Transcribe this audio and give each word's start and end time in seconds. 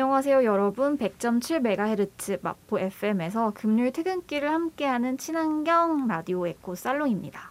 안녕하세요 0.00 0.44
여러분 0.44 0.96
100.7MHz 0.96 2.40
마포 2.40 2.78
FM에서 2.78 3.52
금요일 3.52 3.90
퇴근길을 3.90 4.48
함께하는 4.48 5.18
친환경 5.18 6.06
라디오 6.06 6.46
에코 6.46 6.76
살롱입니다. 6.76 7.50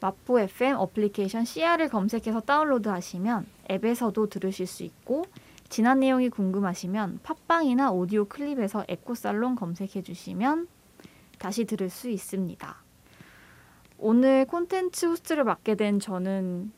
마포 0.00 0.38
FM 0.38 0.76
어플리케이션 0.76 1.44
CR을 1.44 1.88
검색해서 1.88 2.42
다운로드 2.42 2.88
하시면 2.88 3.46
앱에서도 3.68 4.28
들으실 4.28 4.68
수 4.68 4.84
있고 4.84 5.24
지난 5.68 5.98
내용이 5.98 6.28
궁금하시면 6.28 7.18
팟빵이나 7.24 7.90
오디오 7.90 8.26
클립에서 8.26 8.84
에코 8.86 9.16
살롱 9.16 9.56
검색해 9.56 10.02
주시면 10.02 10.68
다시 11.40 11.64
들을 11.64 11.90
수 11.90 12.08
있습니다. 12.08 12.76
오늘 13.98 14.44
콘텐츠 14.44 15.06
호스트를 15.06 15.42
맡게 15.42 15.74
된 15.74 15.98
저는 15.98 16.70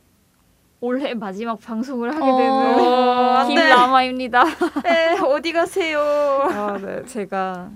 올해 0.85 1.15
마지막 1.15 1.59
방송을 1.61 2.11
하게 2.15 2.21
되는 2.21 2.51
어, 2.79 3.37
안 3.39 3.49
돼. 3.49 3.55
김라마입니다. 3.55 4.45
네, 4.83 5.19
어디 5.19 5.51
가세요? 5.51 5.99
아, 5.99 6.79
네. 6.79 7.03
제가 7.07 7.71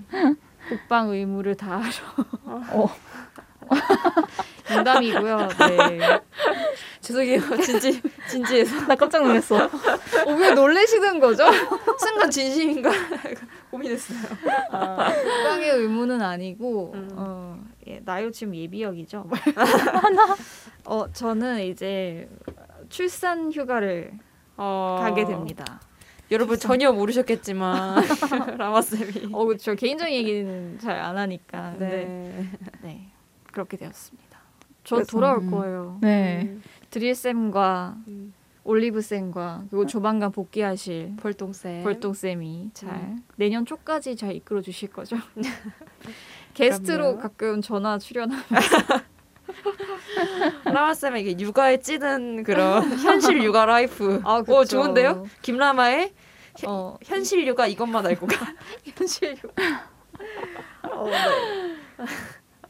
국방 0.69 1.09
의무를 1.09 1.55
다하러 1.55 1.89
어. 2.45 2.87
농담이고요. 4.71 5.47
네. 5.57 6.19
죄송해요. 7.01 7.41
진지 7.63 7.99
진지해서 8.29 8.85
나 8.85 8.93
깜짝 8.93 9.23
놀랐어. 9.23 9.55
어, 9.65 10.31
왜 10.37 10.51
놀래시는 10.53 11.19
거죠? 11.19 11.45
순간 11.97 12.29
진심인가 12.29 12.91
고민했어요. 13.71 14.19
아, 14.69 15.11
국방의 15.11 15.71
의무는 15.71 16.21
아니고 16.21 16.91
음. 16.93 17.09
어, 17.13 17.59
예, 17.87 17.99
나요 18.05 18.29
지금 18.29 18.55
예비역이죠. 18.55 19.27
어, 20.85 21.11
저는 21.11 21.61
이제 21.63 22.29
출산 22.89 23.51
휴가를 23.51 24.11
어, 24.57 24.97
가게 24.99 25.25
됩니다. 25.25 25.79
여러분 26.31 26.59
전혀 26.59 26.91
모르셨겠지만 26.91 28.03
라마 28.57 28.81
쌤이 28.81 29.29
어, 29.33 29.45
그렇죠. 29.45 29.73
개인적인 29.75 30.13
얘기는 30.13 30.79
잘 30.79 30.99
안 30.99 31.17
하니까. 31.17 31.75
네. 31.79 31.87
네. 31.89 32.49
네. 32.81 33.11
그렇게 33.51 33.77
되었습니다. 33.77 34.37
저 34.83 34.95
그래서, 34.97 35.11
돌아올 35.11 35.39
음. 35.39 35.51
거예요. 35.51 35.97
네. 36.01 36.43
음, 36.45 36.61
드릴 36.89 37.15
쌤과 37.15 37.95
음. 38.07 38.33
올리브 38.63 39.01
쌤과 39.01 39.63
그리고 39.69 39.87
조만간 39.87 40.31
복귀하실 40.31 41.15
벌동 41.19 41.51
쌤. 41.53 41.83
벌동 41.83 42.13
쌤이 42.13 42.69
잘 42.73 42.89
음. 42.93 43.23
내년 43.37 43.65
초까지 43.65 44.15
잘 44.15 44.35
이끌어 44.35 44.61
주실 44.61 44.89
거죠. 44.89 45.15
게스트로 46.53 46.97
그럼요. 47.03 47.17
가끔 47.19 47.61
전화 47.61 47.97
출연하면 47.97 48.43
라마 50.65 50.93
쌤에게 50.93 51.39
육아에 51.39 51.77
찌든 51.79 52.43
그런 52.43 52.83
현실 52.99 53.41
육아 53.43 53.65
라이프. 53.65 54.21
아, 54.23 54.37
오 54.39 54.43
그쵸. 54.43 54.65
좋은데요? 54.65 55.25
김라마의 55.41 56.13
어, 56.65 56.97
현실 57.03 57.45
육아 57.47 57.67
이것만 57.67 58.05
알고 58.05 58.27
가. 58.27 58.47
현실 58.95 59.37
어, 60.83 61.05
네. 61.05 62.05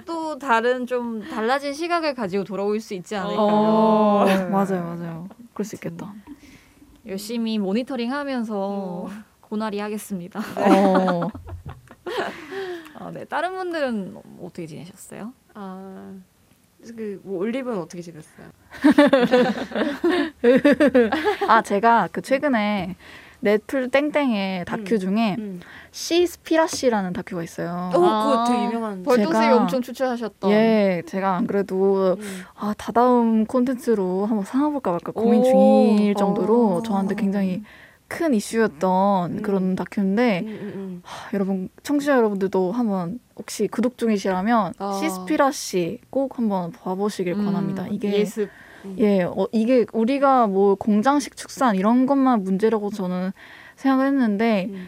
또 0.06 0.38
다른 0.40 0.86
좀 0.88 1.22
달라진 1.28 1.74
시각을 1.74 2.14
가지고 2.16 2.44
돌아올 2.44 2.80
수 2.80 2.94
있지 2.94 3.16
않을까요? 3.16 3.38
어, 3.40 4.24
네. 4.26 4.46
맞아요, 4.46 4.84
맞아요. 4.84 5.30
그럴 5.54 5.66
수 5.66 5.76
있겠다. 5.76 6.14
열심히 7.06 7.58
모니터링 7.58 8.12
하면서 8.12 8.56
어. 8.58 9.10
고나리 9.42 9.80
하겠습니다. 9.80 10.40
어, 10.40 11.30
아, 12.96 13.12
네. 13.12 13.26
다른 13.26 13.56
분들은 13.56 14.18
어떻게 14.42 14.68
지내셨어요? 14.68 15.34
아. 15.54 16.14
그뭐 16.88 17.40
올리브는 17.40 17.78
어떻게 17.80 18.02
지냈어요? 18.02 18.48
아 21.48 21.62
제가 21.62 22.10
그 22.12 22.22
최근에 22.22 22.96
넷플 23.42 23.90
땡땡의 23.90 24.66
다큐 24.66 24.96
음. 24.96 25.00
중에 25.00 25.36
음. 25.40 25.60
시스피라시라는 25.92 27.14
다큐가 27.14 27.42
있어요. 27.44 27.90
어, 27.94 28.06
아, 28.06 28.26
그거 28.26 28.44
되게 28.52 28.66
유명한. 28.66 29.04
벌동 29.04 29.32
쌤이 29.32 29.46
제가- 29.46 29.58
엄청 29.58 29.82
추천하셨던. 29.82 30.52
예, 30.52 31.04
제가 31.06 31.38
안 31.38 31.48
그래도 31.48 32.18
음. 32.20 32.42
아 32.56 32.74
다다음 32.78 33.46
콘텐츠로 33.46 34.26
한번 34.26 34.44
삼아볼까 34.46 34.92
말까 34.92 35.12
고민 35.14 35.40
오. 35.42 35.44
중일 35.44 36.16
정도로 36.16 36.78
어. 36.78 36.82
저한테 36.84 37.16
굉장히 37.16 37.64
큰 38.10 38.34
이슈였던 38.34 39.38
음. 39.38 39.42
그런 39.42 39.76
다큐인데 39.76 40.42
음, 40.42 40.48
음, 40.48 40.72
음. 40.76 41.02
하, 41.06 41.30
여러분 41.34 41.70
청취자 41.84 42.18
여러분들도 42.18 42.72
한번 42.74 43.20
혹시 43.38 43.68
구독 43.68 43.98
중이시라면 43.98 44.74
아. 44.80 45.00
Seaspiracy 45.00 46.00
꼭 46.10 46.38
한번 46.38 46.72
봐보시길 46.72 47.34
음, 47.34 47.46
권합니다. 47.46 47.88
이게 47.88 48.12
예습. 48.20 48.50
예, 48.98 49.24
어, 49.24 49.48
이게 49.52 49.86
우리가 49.94 50.48
뭐 50.48 50.76
공장식 50.76 51.38
축산 51.38 51.76
이런 51.76 52.06
것만 52.06 52.44
문제라고 52.44 52.90
저는 52.90 53.32
생각을 53.76 54.08
했는데 54.08 54.68
음. 54.72 54.88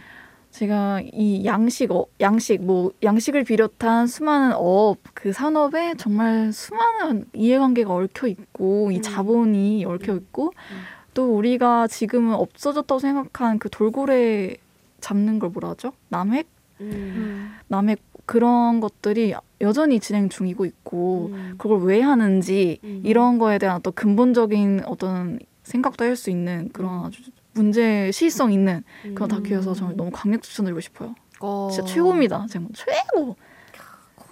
제가 0.52 1.02
이 1.14 1.46
양식, 1.46 1.92
어, 1.92 2.06
양식, 2.20 2.62
뭐 2.64 2.92
양식을 3.04 3.44
비롯한 3.46 4.08
수많은 4.08 4.54
업, 4.56 4.98
그 5.14 5.32
산업에 5.32 5.94
정말 5.98 6.52
수많은 6.52 7.26
이해관계가 7.34 7.94
얽혀 7.94 8.28
있고 8.28 8.92
이 8.92 8.98
음. 8.98 9.02
자본이 9.02 9.86
얽혀 9.86 10.16
있고 10.16 10.48
음. 10.48 10.78
또 11.14 11.36
우리가 11.36 11.88
지금은 11.88 12.34
없어졌다고 12.36 13.00
생각한 13.00 13.60
그 13.60 13.70
돌고래 13.70 14.56
잡는 15.00 15.40
걸 15.40 15.50
뭐라 15.50 15.70
하죠? 15.70 15.92
남획? 16.10 16.48
음. 16.82 17.52
남획 17.68 18.00
그런 18.26 18.80
것들이 18.80 19.34
여전히 19.60 20.00
진행 20.00 20.30
중이고 20.30 20.66
있고 20.66 21.32
음. 21.34 21.56
그걸 21.58 21.82
왜 21.82 22.02
하는지 22.02 22.80
음. 22.84 23.02
이런 23.04 23.38
거에 23.40 23.58
대한 23.58 23.78
어떤 23.78 23.94
근본적인 23.94 24.84
어떤 24.86 25.40
생각도 25.64 26.06
할 26.06 26.16
수 26.16 26.30
있는 26.30 26.70
그런 26.74 27.06
아주 27.06 27.22
문제 27.54 28.10
시의성 28.12 28.54
있는 28.54 28.84
그런 29.16 29.30
음. 29.30 29.36
다큐여서 29.36 29.74
저는 29.74 29.98
너무 29.98 30.10
강력 30.12 30.42
추천드리고 30.42 30.80
싶어요. 30.80 31.14
어. 31.40 31.70
진짜 31.72 31.86
최고입니다. 31.94 32.46
정말 32.50 32.72
최고. 32.74 33.36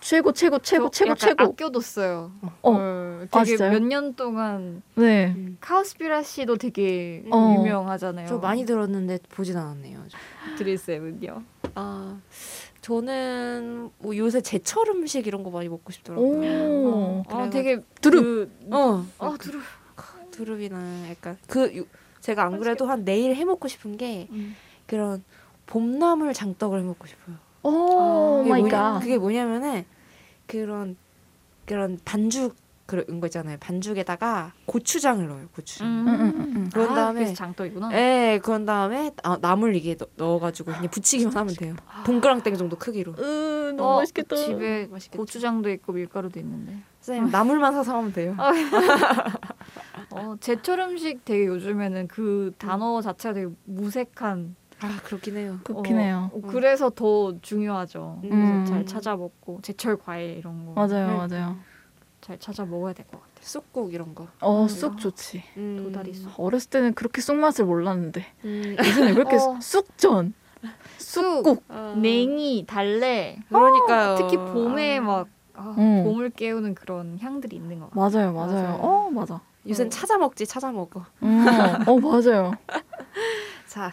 최고 0.09 0.31
최고 0.33 0.57
최고 0.57 0.89
저 0.89 1.05
최고 1.05 1.11
약간 1.11 1.17
최고. 1.29 1.43
아껴뒀어요. 1.43 2.31
어. 2.41 2.51
어, 2.63 2.73
아, 2.79 3.27
되게 3.31 3.45
진짜요? 3.45 3.71
몇년 3.73 4.15
동안 4.15 4.81
네. 4.95 5.27
음. 5.37 5.57
Cowspiracy도 5.61 6.57
되게 6.57 7.23
어. 7.29 7.53
유명하잖아요. 7.59 8.27
저 8.27 8.39
많이 8.39 8.65
들었는데 8.65 9.19
보진 9.29 9.55
않았네요. 9.55 9.99
드릴쌤은요. 10.57 11.43
아 11.75 12.17
저는 12.81 13.91
뭐 13.99 14.17
요새 14.17 14.41
제철 14.41 14.89
음식 14.89 15.27
이런 15.27 15.43
거 15.43 15.51
많이 15.51 15.69
먹고 15.69 15.91
싶더라고요. 15.91 16.27
오. 16.39 16.87
어, 16.91 17.23
아, 17.29 17.49
되게 17.51 17.79
두릅. 18.01 18.23
그, 18.23 18.51
어, 18.75 19.05
아 19.19 19.35
두릅. 19.39 19.61
두릅이나 20.31 21.07
약간 21.11 21.37
그 21.47 21.77
요- 21.77 21.83
제가 22.21 22.45
안 22.45 22.57
그래도 22.57 22.87
한 22.87 23.05
내일 23.05 23.35
해 23.35 23.45
먹고 23.45 23.67
싶은 23.67 23.95
게 23.95 24.27
음. 24.31 24.55
그런 24.87 25.23
봄나물 25.67 26.33
장떡을 26.33 26.79
해 26.79 26.83
먹고 26.83 27.05
싶어요. 27.05 27.35
오 27.61 28.37
그게 28.39 28.49
마이 28.49 28.61
뭐냐- 28.63 28.71
갓. 28.71 28.99
그게 29.01 29.15
뭐냐면은 29.19 29.85
그런 30.49 30.97
그런 31.65 31.99
반죽 32.03 32.55
그런 32.87 33.19
거 33.19 33.27
있잖아요. 33.27 33.57
반죽에다가 33.59 34.53
고추장을 34.65 35.27
넣어요. 35.27 35.47
고추장. 35.53 35.87
응, 35.87 36.07
응, 36.07 36.33
응, 36.35 36.53
응. 36.55 36.69
그런 36.73 36.89
아, 36.89 36.95
다음에 36.95 37.19
그래서 37.19 37.35
장떡이구나. 37.35 37.93
예, 37.93 38.39
그런 38.43 38.65
다음에 38.65 39.11
아, 39.21 39.37
나물 39.39 39.75
이게 39.75 39.95
넣, 39.95 40.07
넣어 40.15 40.39
가지고 40.39 40.71
그냥 40.71 40.89
부치기만 40.89 41.37
하면 41.37 41.53
돼요. 41.53 41.75
동그랑땡 42.03 42.55
정도 42.55 42.75
크기로. 42.77 43.13
으, 43.13 43.75
어, 43.77 43.97
맛있겠다. 43.97 44.35
집에 44.35 44.87
맛있겠죠. 44.87 45.19
고추장도 45.19 45.69
있고 45.69 45.93
밀가루도 45.93 46.39
있는데. 46.39 46.77
선생님 47.01 47.31
나물만 47.31 47.73
사서 47.73 47.95
하면 47.95 48.11
돼요. 48.11 48.35
어, 50.09 50.35
제철 50.39 50.79
음식 50.79 51.23
되게 51.23 51.45
요즘에는 51.45 52.07
그 52.07 52.51
단어 52.57 53.01
자체가 53.01 53.33
되게 53.33 53.49
무색한. 53.65 54.55
아 54.81 54.99
그렇긴 55.03 55.37
해요. 55.37 55.59
그렇긴 55.63 55.99
해요. 55.99 56.31
어, 56.33 56.41
그래서 56.47 56.89
더 56.89 57.33
중요하죠. 57.41 58.19
그래서 58.21 58.35
음. 58.35 58.65
잘 58.65 58.85
찾아 58.85 59.15
먹고 59.15 59.59
제철 59.61 59.97
과일 59.97 60.37
이런 60.37 60.65
거. 60.65 60.73
맞아요, 60.73 61.27
네. 61.27 61.37
맞아요. 61.37 61.57
잘 62.21 62.37
찾아 62.39 62.65
먹어야 62.65 62.93
될 62.93 63.05
것 63.07 63.19
같아요. 63.19 63.29
쑥국 63.41 63.93
이런 63.93 64.13
거. 64.15 64.27
어, 64.41 64.63
음. 64.63 64.67
쑥 64.67 64.97
좋지. 64.97 65.43
음. 65.57 65.81
도다리 65.83 66.13
쑥. 66.13 66.31
어렸을 66.39 66.69
때는 66.69 66.93
그렇게 66.93 67.21
쑥 67.21 67.35
맛을 67.35 67.65
몰랐는데 67.65 68.25
음. 68.45 68.75
요즘에 68.77 69.05
왜 69.07 69.11
이렇게 69.11 69.35
어. 69.37 69.59
쑥전, 69.61 70.33
쑥, 70.97 71.21
쑥국. 71.23 71.63
아. 71.69 71.95
냉이, 71.97 72.65
달래. 72.67 73.37
그러니까요. 73.49 74.15
특히 74.15 74.37
봄에 74.37 74.97
아. 74.99 75.01
막 75.01 75.27
아, 75.55 75.75
음. 75.77 76.03
봄을 76.05 76.29
깨우는 76.29 76.73
그런 76.75 77.17
향들이 77.19 77.57
있는 77.57 77.79
것 77.81 77.89
같아요. 77.91 78.31
맞아요, 78.31 78.33
맞아요. 78.33 78.63
맞아요. 78.67 78.75
어, 78.81 79.09
맞아. 79.09 79.41
요새 79.67 79.83
어. 79.83 79.85
는 79.85 79.89
찾아 79.91 80.17
먹지 80.17 80.45
찾아 80.45 80.71
먹어. 80.71 81.05
음, 81.21 81.45
어, 81.85 81.99
맞아요. 81.99 82.53
자 83.67 83.91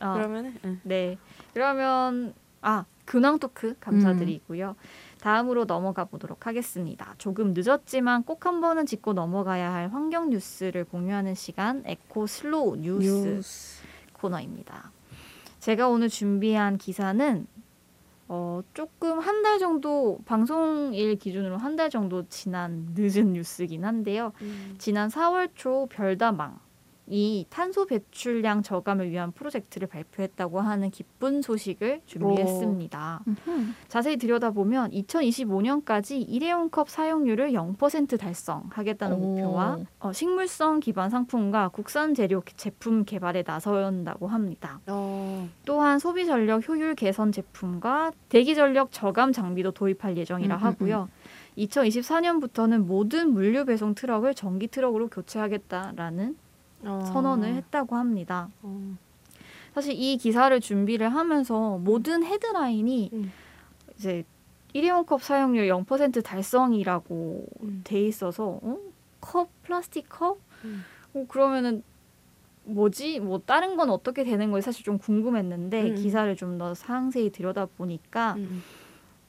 아, 0.00 0.14
그러면은 0.14 0.54
응. 0.64 0.80
네. 0.84 1.16
그러면 1.54 2.34
아 2.60 2.84
근황 3.04 3.38
토크 3.38 3.74
감사드리고요. 3.80 4.76
다음으로 5.20 5.64
넘어가 5.64 6.04
보도록 6.04 6.46
하겠습니다. 6.46 7.14
조금 7.18 7.52
늦었지만 7.56 8.22
꼭 8.24 8.46
한 8.46 8.60
번은 8.60 8.86
짚고 8.86 9.14
넘어가야 9.14 9.72
할 9.72 9.88
환경 9.92 10.30
뉴스를 10.30 10.84
공유하는 10.84 11.34
시간 11.34 11.82
에코 11.86 12.26
슬로우 12.26 12.76
뉴스 12.76 13.82
코너입니다. 14.12 14.92
제가 15.60 15.88
오늘 15.88 16.08
준비한 16.08 16.76
기사는 16.78 17.46
어, 18.30 18.60
조금 18.74 19.18
한 19.20 19.42
달 19.42 19.58
정도 19.58 20.18
방송일 20.26 21.16
기준으로 21.16 21.56
한 21.56 21.76
달 21.76 21.88
정도 21.90 22.28
지난 22.28 22.88
늦은 22.94 23.32
뉴스긴 23.32 23.84
한데요. 23.84 24.32
음. 24.42 24.74
지난 24.78 25.08
4월 25.08 25.50
초 25.54 25.86
별다방이 25.86 27.46
탄소 27.48 27.86
배출량 27.86 28.62
저감을 28.62 29.10
위한 29.10 29.32
프로젝트를 29.32 29.88
발표했다고 29.88 30.60
하는 30.60 30.90
기쁜 30.90 31.42
소식을 31.42 32.02
준비했습니다. 32.06 33.20
음흠. 33.26 33.72
자세히 33.88 34.16
들여다보면 34.16 34.90
2025년까지 34.90 36.24
일회용 36.28 36.68
컵 36.68 36.90
사용률을 36.90 37.52
0% 37.52 38.18
달성하겠다는 38.18 39.16
오. 39.16 39.18
목표와 39.18 39.78
어, 40.00 40.12
식물성 40.12 40.80
기반 40.80 41.08
상품과 41.10 41.68
국산 41.68 42.14
재료 42.14 42.42
제품 42.56 43.04
개발에 43.04 43.42
나선다고 43.46 44.26
합니다. 44.26 44.80
어. 44.86 45.48
또한 45.64 45.98
소비 45.98 46.26
전력 46.26 46.68
효율 46.68 46.94
개선 46.94 47.32
제품과 47.32 48.12
대기 48.28 48.54
전력 48.54 48.92
저감 48.92 49.32
장비도 49.32 49.72
도입할 49.72 50.16
예정이라 50.16 50.56
음, 50.56 50.60
음, 50.60 50.64
하고요. 50.64 51.08
2024년부터는 51.58 52.84
모든 52.84 53.32
물류 53.32 53.64
배송 53.64 53.94
트럭을 53.94 54.34
전기 54.34 54.68
트럭으로 54.68 55.08
교체하겠다라는 55.08 56.36
어. 56.84 57.04
선언을 57.12 57.54
했다고 57.54 57.96
합니다. 57.96 58.48
어. 58.62 58.96
사실 59.74 59.94
이 59.94 60.16
기사를 60.16 60.58
준비를 60.60 61.08
하면서 61.08 61.78
모든 61.78 62.24
헤드라인이 62.24 63.10
음. 63.12 63.32
이제 63.96 64.24
일회용 64.72 65.04
컵 65.04 65.22
사용률 65.22 65.68
0% 65.68 66.22
달성이라고 66.22 67.46
음. 67.62 67.80
돼 67.84 68.00
있어서 68.06 68.58
어? 68.62 68.78
컵 69.20 69.48
플라스틱 69.62 70.08
컵? 70.08 70.38
음. 70.64 70.84
어, 71.14 71.24
그러면은 71.28 71.82
뭐지? 72.64 73.20
뭐 73.20 73.40
다른 73.44 73.76
건 73.76 73.88
어떻게 73.90 74.24
되는 74.24 74.50
거지? 74.50 74.64
사실 74.64 74.84
좀 74.84 74.98
궁금했는데 74.98 75.90
음. 75.90 75.94
기사를 75.94 76.34
좀 76.36 76.58
더 76.58 76.74
상세히 76.74 77.30
들여다 77.30 77.66
보니까 77.76 78.34
음. 78.36 78.62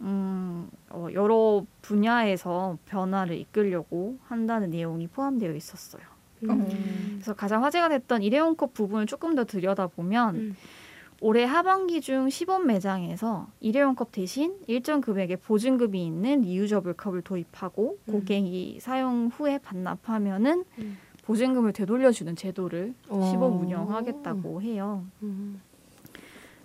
음, 0.01 0.69
어, 0.89 1.07
여러 1.13 1.63
분야에서 1.81 2.77
변화를 2.85 3.37
이끌려고 3.37 4.17
한다는 4.27 4.69
내용이 4.71 5.07
포함되어 5.07 5.53
있었어요. 5.53 6.01
음. 6.43 7.15
그래서 7.15 7.33
가장 7.33 7.63
화제가 7.63 7.89
됐던 7.89 8.23
일회용 8.23 8.55
컵 8.55 8.73
부분을 8.73 9.05
조금 9.05 9.35
더 9.35 9.43
들여다보면 9.43 10.35
음. 10.35 10.55
올해 11.21 11.43
하반기 11.43 11.99
중 11.99 12.29
시범 12.29 12.67
매장에서 12.67 13.47
일회용 13.59 13.95
컵 13.95 14.11
대신 14.11 14.55
일정 14.67 15.01
금액의 15.01 15.37
보증금이 15.37 16.05
있는 16.05 16.41
리유저블 16.41 16.93
컵을 16.93 17.21
도입하고 17.23 17.97
음. 18.07 18.11
고객이 18.11 18.79
사용 18.79 19.27
후에 19.27 19.57
반납하면은 19.57 20.63
음. 20.79 20.97
보증금을 21.23 21.73
되돌려주는 21.73 22.35
제도를 22.35 22.93
어. 23.09 23.29
시범 23.29 23.59
운영하겠다고 23.61 24.61
해요. 24.61 25.05
음. 25.21 25.61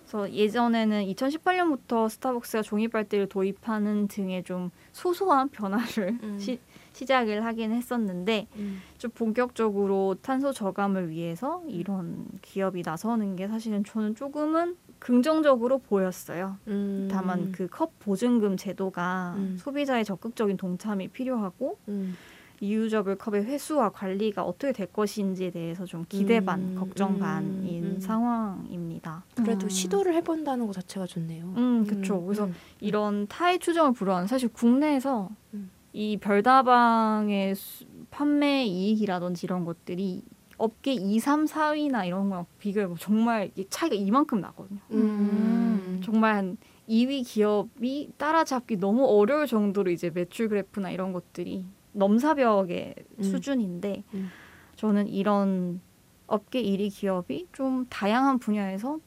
그래서 0.05 0.31
예전에는 0.31 1.05
2018년부터 1.05 2.09
스타벅스가 2.09 2.61
종이 2.61 2.87
빨대를 2.87 3.27
도입하는 3.27 4.07
등의 4.07 4.43
좀 4.43 4.71
소소한 4.91 5.49
변화를 5.49 6.17
음. 6.23 6.39
시, 6.39 6.59
시작을 6.99 7.45
하긴 7.45 7.71
했었는데 7.73 8.47
음. 8.55 8.81
좀 8.97 9.11
본격적으로 9.11 10.15
탄소 10.21 10.51
저감을 10.53 11.09
위해서 11.09 11.61
이런 11.67 12.25
기업이 12.41 12.83
나서는 12.85 13.35
게 13.35 13.47
사실은 13.47 13.83
저는 13.83 14.15
조금은 14.15 14.77
긍정적으로 14.99 15.79
보였어요. 15.79 16.57
음. 16.67 17.09
다만 17.11 17.51
그 17.51 17.67
컵 17.67 17.99
보증금 17.99 18.55
제도가 18.55 19.33
음. 19.37 19.57
소비자의 19.59 20.05
적극적인 20.05 20.55
동참이 20.55 21.09
필요하고 21.09 21.77
음. 21.89 22.15
리유저블 22.61 23.17
컵의 23.17 23.43
회수와 23.43 23.89
관리가 23.89 24.41
어떻게 24.43 24.71
될 24.71 24.87
것인지에 24.87 25.51
대해서 25.51 25.83
좀 25.83 26.05
기대 26.07 26.39
반, 26.39 26.61
음. 26.61 26.75
걱정 26.79 27.15
음. 27.15 27.19
반인 27.19 27.83
음. 27.83 27.99
상황입니다. 27.99 29.25
그래도 29.35 29.65
음. 29.65 29.69
시도를 29.69 30.13
해본다는 30.15 30.65
것 30.65 30.71
자체가 30.71 31.05
좋네요. 31.05 31.53
음, 31.57 31.85
그쵸. 31.85 32.21
그래서 32.23 32.45
음. 32.45 32.55
이런 32.79 33.27
타의 33.27 33.59
추정을 33.59 33.91
불허하는 33.91 34.27
사실 34.27 34.47
국내에서 34.47 35.29
음. 35.53 35.69
이 35.95 36.17
별다방의 36.17 37.55
수- 37.55 37.85
판매 38.11 38.65
이익이라든지 38.65 39.45
이런 39.45 39.63
것들이 39.63 40.23
업계 40.57 40.91
2, 40.93 41.19
3, 41.19 41.45
4위나 41.45 42.05
이런 42.05 42.29
거랑 42.29 42.45
비교해보면 42.59 42.97
정말 42.99 43.49
이 43.55 43.65
차이가 43.69 43.95
이만큼 43.95 44.41
나거든요. 44.41 44.79
음. 44.91 46.01
정말 46.03 46.35
한 46.35 46.57
2위 46.89 47.23
기업이 47.25 48.09
따라잡기 48.17 48.75
너무 48.77 49.05
어려울 49.05 49.47
정도로 49.47 49.89
이제 49.89 50.09
매출 50.09 50.49
그래프나 50.49 50.91
이런 50.91 51.13
것들이 51.13 51.65
넘사벽의 51.93 52.95
음. 53.19 53.23
수준인데 53.23 54.03
음. 54.15 54.29
저는 54.75 55.07
이런 55.07 55.79
업계 56.27 56.61
1위 56.61 56.89
기업이 56.93 57.47
좀 57.53 57.85
다양한 57.89 58.39
분야에서 58.39 58.99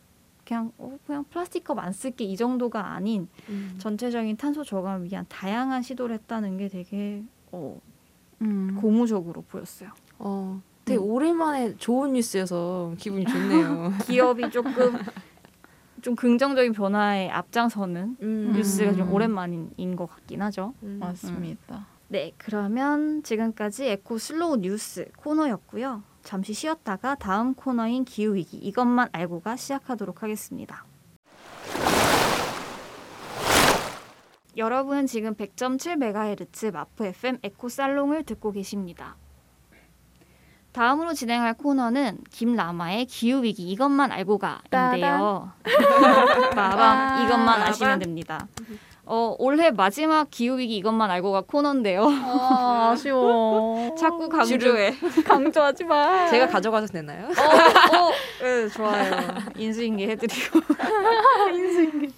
그냥 0.49 0.73
어, 0.79 0.99
그냥 1.07 1.25
플라스틱 1.25 1.63
컵 1.65 1.79
안 1.79 1.93
쓸게 1.93 2.25
이 2.25 2.35
정도가 2.35 2.95
아닌 2.95 3.29
음. 3.51 3.75
전체적인 3.77 4.39
탄소 4.39 4.65
저감을 4.65 5.05
위한 5.05 5.27
다양한 5.29 5.83
시도를 5.83 6.15
했다는 6.15 6.57
게 6.57 6.69
되게 6.69 7.23
어, 7.53 7.79
음. 8.41 8.79
고무적으로 8.81 9.43
보였어요. 9.43 9.91
어. 10.19 10.63
되게 10.87 10.99
음. 10.99 11.05
오랜만에 11.05 11.77
좋은 11.77 12.15
뉴스여서 12.15 12.95
기분이 12.97 13.27
좋네요. 13.27 13.93
기업이 14.09 14.51
조금 14.51 14.97
좀 16.01 16.17
긍정적인 16.17 16.73
변화에 16.73 17.29
앞장서는 17.29 18.17
음. 18.23 18.53
뉴스가 18.55 18.95
좀 18.95 19.09
음. 19.09 19.13
오랜만인 19.13 19.97
것 19.97 20.07
같긴 20.07 20.41
하죠. 20.41 20.73
음. 20.83 20.97
맞습니다. 20.99 21.87
네, 22.09 22.33
그러면 22.39 23.23
지금까지 23.23 23.87
에코 23.87 24.17
슬로우 24.17 24.57
뉴스 24.57 25.11
코너였고요. 25.19 26.03
잠시 26.29 26.53
쉬었다가 26.53 27.15
다음 27.15 27.55
코너인 27.55 28.05
기후 28.05 28.35
위기 28.35 28.59
이것만 28.59 29.09
알고가 29.13 29.57
시작하도록 29.57 30.23
하겠습니다. 30.23 30.85
여러분 34.59 35.07
지금 35.07 35.35
100.7MHz 35.35 36.71
마포 36.71 37.07
FM 37.07 37.39
에코 37.43 37.71
살롱을 37.71 38.25
듣고 38.25 38.53
계십니다. 38.53 39.17
다음으로 40.73 41.15
진행할 41.15 41.55
코너는 41.55 42.19
김라마의 42.31 43.07
기후 43.07 43.43
위기 43.43 43.71
이것만 43.71 44.13
알고 44.13 44.37
가인데요. 44.37 45.51
빠밤 46.55 47.25
이것만 47.25 47.63
아시면 47.63 48.01
됩니다. 48.01 48.47
어, 49.11 49.35
올해 49.39 49.71
마지막 49.71 50.31
기후 50.31 50.59
위기 50.59 50.77
이것만 50.77 51.11
알고 51.11 51.33
가 51.33 51.41
코너인데요. 51.41 52.07
아, 52.07 52.91
아쉬워. 52.93 53.95
자꾸 53.97 54.29
강조해. 54.29 54.93
강조하지 55.25 55.85
마. 55.85 56.29
제가 56.29 56.47
가져가도 56.49 56.87
되나요? 56.87 57.25
어, 57.25 57.31
어, 57.31 58.11
네, 58.45 58.69
좋아요. 58.69 59.15
인수인계 59.57 60.09
해드리고. 60.11 60.61
인수인계. 61.55 62.09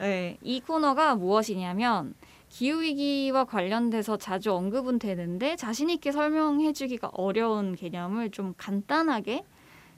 네, 0.00 0.38
이 0.42 0.60
코너가 0.60 1.16
무엇이냐면 1.16 2.14
기후 2.48 2.82
위기와 2.82 3.44
관련돼서 3.44 4.16
자주 4.16 4.52
언급은 4.52 5.00
되는데 5.00 5.56
자신 5.56 5.90
있게 5.90 6.12
설명해주기가 6.12 7.10
어려운 7.14 7.74
개념을 7.74 8.30
좀 8.30 8.54
간단하게 8.56 9.42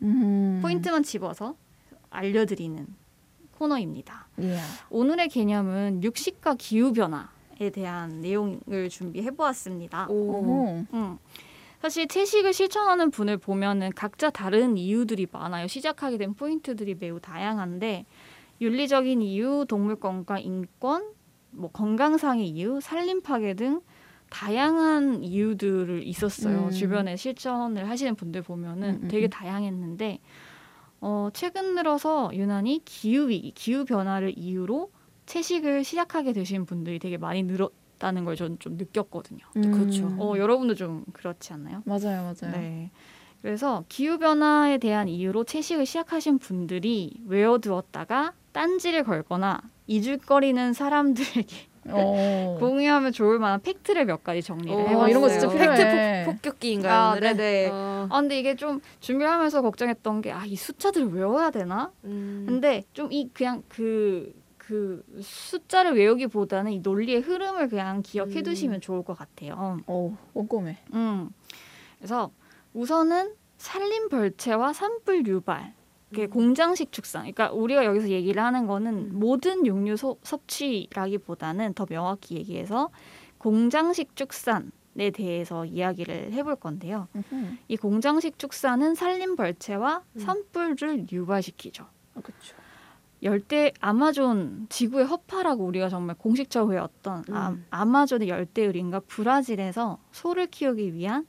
음. 0.00 0.60
포인트만 0.62 1.02
집어서 1.02 1.54
알려드리는 2.08 2.86
코너입니다. 3.60 4.26
예. 4.40 4.56
오늘의 4.88 5.28
개념은 5.28 6.02
육식과 6.02 6.54
기후 6.54 6.94
변화에 6.94 7.68
대한 7.72 8.22
내용을 8.22 8.88
준비해 8.88 9.30
보았습니다. 9.30 10.08
음. 10.10 11.18
사실 11.82 12.08
채식을 12.08 12.54
실천하는 12.54 13.10
분을 13.10 13.36
보면은 13.36 13.90
각자 13.94 14.30
다른 14.30 14.78
이유들이 14.78 15.26
많아요. 15.30 15.66
시작하게 15.66 16.16
된 16.16 16.34
포인트들이 16.34 16.96
매우 16.98 17.20
다양한데 17.20 18.06
윤리적인 18.62 19.20
이유, 19.22 19.66
동물권과 19.68 20.38
인권, 20.38 21.12
뭐 21.50 21.70
건강상의 21.70 22.48
이유, 22.48 22.80
산림 22.80 23.20
파괴 23.20 23.54
등 23.54 23.82
다양한 24.30 25.22
이유들을 25.22 26.06
있었어요. 26.06 26.66
음. 26.66 26.70
주변에 26.70 27.16
실천을 27.16 27.88
하시는 27.90 28.14
분들 28.14 28.42
보면은 28.42 28.88
음, 28.88 29.00
음, 29.02 29.08
되게 29.08 29.26
음. 29.26 29.30
다양했는데 29.30 30.18
어, 31.00 31.28
최근 31.32 31.74
들어서 31.74 32.30
유난히 32.34 32.82
기후 32.84 33.28
위기, 33.28 33.52
기후 33.52 33.84
변화를 33.84 34.34
이유로 34.36 34.90
채식을 35.26 35.84
시작하게 35.84 36.32
되신 36.32 36.66
분들이 36.66 36.98
되게 36.98 37.16
많이 37.16 37.42
늘었다는 37.42 38.24
걸 38.24 38.36
저는 38.36 38.58
좀 38.58 38.76
느꼈거든요. 38.76 39.40
그렇죠. 39.52 40.12
어, 40.18 40.34
여러분도 40.36 40.74
좀 40.74 41.04
그렇지 41.12 41.52
않나요? 41.52 41.82
맞아요, 41.86 42.22
맞아요. 42.42 42.52
네. 42.52 42.90
그래서 43.42 43.84
기후 43.88 44.18
변화에 44.18 44.78
대한 44.78 45.08
이유로 45.08 45.44
채식을 45.44 45.86
시작하신 45.86 46.38
분들이 46.38 47.20
외워두었다가 47.26 48.34
딴지를 48.52 49.04
걸거나 49.04 49.62
이죽거리는 49.86 50.72
사람들에게 50.74 51.69
어. 51.88 52.56
공유하면 52.60 53.12
좋을 53.12 53.38
만한 53.38 53.60
팩트를 53.60 54.04
몇 54.04 54.22
가지 54.22 54.42
정리를 54.42 54.72
오, 54.74 54.80
해봤어요. 54.80 55.08
이런 55.08 55.22
거 55.22 55.28
진짜 55.28 55.48
필요해. 55.48 55.76
팩트 55.76 56.24
폭, 56.26 56.34
폭격기인가요? 56.42 56.92
아, 56.92 57.10
오늘은? 57.12 57.36
네네. 57.36 57.68
어. 57.72 58.06
아 58.10 58.20
근데 58.20 58.38
이게 58.38 58.54
좀 58.56 58.80
준비를 59.00 59.30
하면서 59.32 59.62
걱정했던 59.62 60.20
게 60.22 60.30
아 60.32 60.44
이 60.44 60.56
숫자들을 60.56 61.12
외워야 61.12 61.50
되나? 61.50 61.92
음. 62.04 62.44
근데 62.48 62.82
좀 62.92 63.10
이 63.12 63.28
그냥 63.32 63.62
그그 63.68 65.02
숫자를 65.20 65.96
외우기보다는 65.96 66.72
이 66.72 66.78
논리의 66.80 67.20
흐름을 67.20 67.68
그냥 67.68 68.02
기억해 68.02 68.38
음. 68.38 68.42
두시면 68.42 68.80
좋을 68.80 69.02
것 69.02 69.16
같아요. 69.16 69.80
어, 69.86 70.16
꼼꼼해. 70.32 70.78
음. 70.94 71.30
그래서 71.98 72.30
우선은 72.72 73.34
산림 73.58 74.08
벌채와 74.08 74.72
산불 74.72 75.26
유발. 75.26 75.74
음. 76.18 76.30
공장식 76.30 76.92
축산. 76.92 77.22
그러니까 77.22 77.52
우리가 77.52 77.84
여기서 77.84 78.08
얘기를 78.08 78.42
하는 78.42 78.66
거는 78.66 78.92
음. 78.92 79.10
모든 79.12 79.66
육류 79.66 79.96
소, 79.96 80.18
섭취라기보다는 80.22 81.74
더 81.74 81.86
명확히 81.86 82.36
얘기해서 82.36 82.90
공장식 83.38 84.16
축산 84.16 84.72
에 84.98 85.10
대해서 85.10 85.64
이야기를 85.64 86.32
해볼 86.32 86.56
건데요. 86.56 87.06
음흠. 87.14 87.56
이 87.68 87.76
공장식 87.76 88.40
축사는 88.40 88.96
산림 88.96 89.36
벌채와 89.36 90.02
음. 90.16 90.18
산불을 90.18 91.06
유발시키죠. 91.12 91.84
아, 92.16 92.20
그렇죠. 92.20 92.56
열대 93.22 93.72
아마존 93.80 94.66
지구의 94.68 95.06
허파라고 95.06 95.64
우리가 95.64 95.88
정말 95.88 96.16
공식적으로 96.16 96.74
외웠던 96.74 97.24
아, 97.30 97.50
음. 97.50 97.66
아 97.70 97.84
마존의 97.84 98.28
열대우림과 98.28 99.00
브라질에서 99.06 99.98
소를 100.10 100.48
키우기 100.48 100.94
위한 100.94 101.26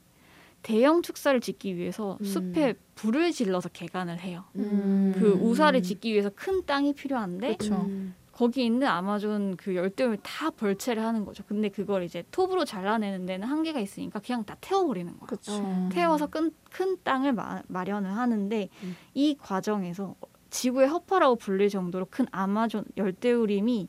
대형 0.62 1.02
축사를 1.02 1.38
짓기 1.40 1.76
위해서 1.76 2.18
음. 2.20 2.24
숲에 2.24 2.74
불을 3.02 3.32
질러서 3.32 3.68
개간을 3.68 4.20
해요. 4.20 4.44
음. 4.54 5.12
그 5.18 5.32
우사를 5.32 5.82
짓기 5.82 6.12
위해서 6.12 6.30
큰 6.36 6.64
땅이 6.64 6.94
필요한데 6.94 7.56
그쵸. 7.56 7.74
음. 7.74 8.14
거기 8.30 8.64
있는 8.64 8.86
아마존 8.86 9.56
그 9.56 9.74
열대우림 9.74 10.20
다 10.22 10.50
벌채를 10.50 11.02
하는 11.02 11.24
거죠. 11.24 11.42
근데 11.46 11.68
그걸 11.68 12.04
이제 12.04 12.24
톱으로 12.30 12.64
잘라내는 12.64 13.26
데는 13.26 13.46
한계가 13.46 13.80
있으니까 13.80 14.20
그냥 14.20 14.44
다 14.44 14.56
태워버리는 14.60 15.12
거예요. 15.12 15.26
그렇죠. 15.26 15.52
어. 15.52 15.88
태워서 15.92 16.28
큰, 16.28 16.52
큰 16.70 16.96
땅을 17.02 17.32
마, 17.32 17.62
마련을 17.66 18.16
하는데 18.16 18.68
음. 18.84 18.96
이 19.14 19.36
과정에서 19.36 20.14
지구의 20.50 20.88
허파라고 20.88 21.36
불릴 21.36 21.70
정도로 21.70 22.06
큰 22.08 22.26
아마존 22.30 22.84
열대우림이 22.96 23.88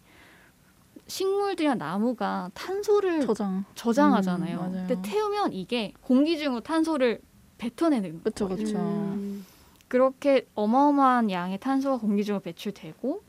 식물들이나 1.05 1.75
나무가 1.75 2.49
탄소를 2.53 3.27
저장. 3.27 3.63
저장하잖아요. 3.75 4.59
음. 4.59 4.85
근데 4.87 5.01
태우면 5.03 5.53
이게 5.53 5.93
공기 6.01 6.37
중으로 6.37 6.61
탄소를 6.61 7.21
뱉어내는 7.63 8.23
그쵸, 8.23 8.47
거예요. 8.47 8.63
그쵸. 8.63 8.77
음. 8.77 9.45
그렇게 9.87 10.47
어마어마한 10.55 11.31
양의 11.31 11.59
탄소가 11.59 11.97
공기 11.97 12.23
중으로 12.23 12.41
배출되고 12.41 13.23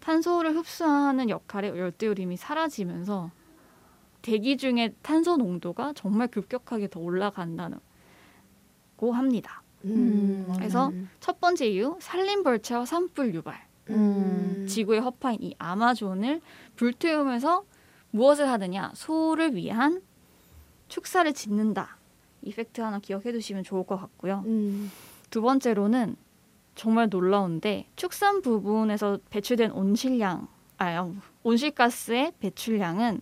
탄소를 0.00 0.56
흡수하는 0.56 1.30
역할의 1.30 1.70
열대우림이 1.78 2.36
사라지면서 2.36 3.30
대기 4.22 4.56
중에 4.56 4.94
탄소 5.02 5.36
농도가 5.36 5.92
정말 5.94 6.28
급격하게 6.28 6.88
더 6.88 7.00
올라간다고 7.00 7.80
합니다. 9.12 9.62
음. 9.84 10.50
그래서 10.56 10.92
첫 11.20 11.40
번째 11.40 11.68
이유 11.68 11.96
산림 12.00 12.42
벌채와 12.42 12.84
산불 12.84 13.34
유발. 13.34 13.66
음. 13.90 14.66
지구의 14.68 15.00
허파인 15.00 15.40
이 15.40 15.54
아마존을 15.58 16.40
불태우면서 16.76 17.64
무엇을 18.10 18.48
하느냐? 18.48 18.90
소를 18.94 19.54
위한 19.54 20.02
축사를 20.88 21.32
짓는다. 21.32 21.97
이 22.42 22.52
팩트 22.52 22.80
하나 22.80 22.98
기억해 22.98 23.32
두시면 23.32 23.64
좋을 23.64 23.84
것 23.84 23.96
같고요. 23.96 24.42
음. 24.46 24.90
두 25.30 25.42
번째로는 25.42 26.16
정말 26.74 27.08
놀라운데 27.08 27.86
축산 27.96 28.40
부분에서 28.40 29.18
배출된 29.30 29.72
온실량, 29.72 30.48
아, 30.78 31.12
온실가스의 31.42 32.32
배출량은 32.38 33.20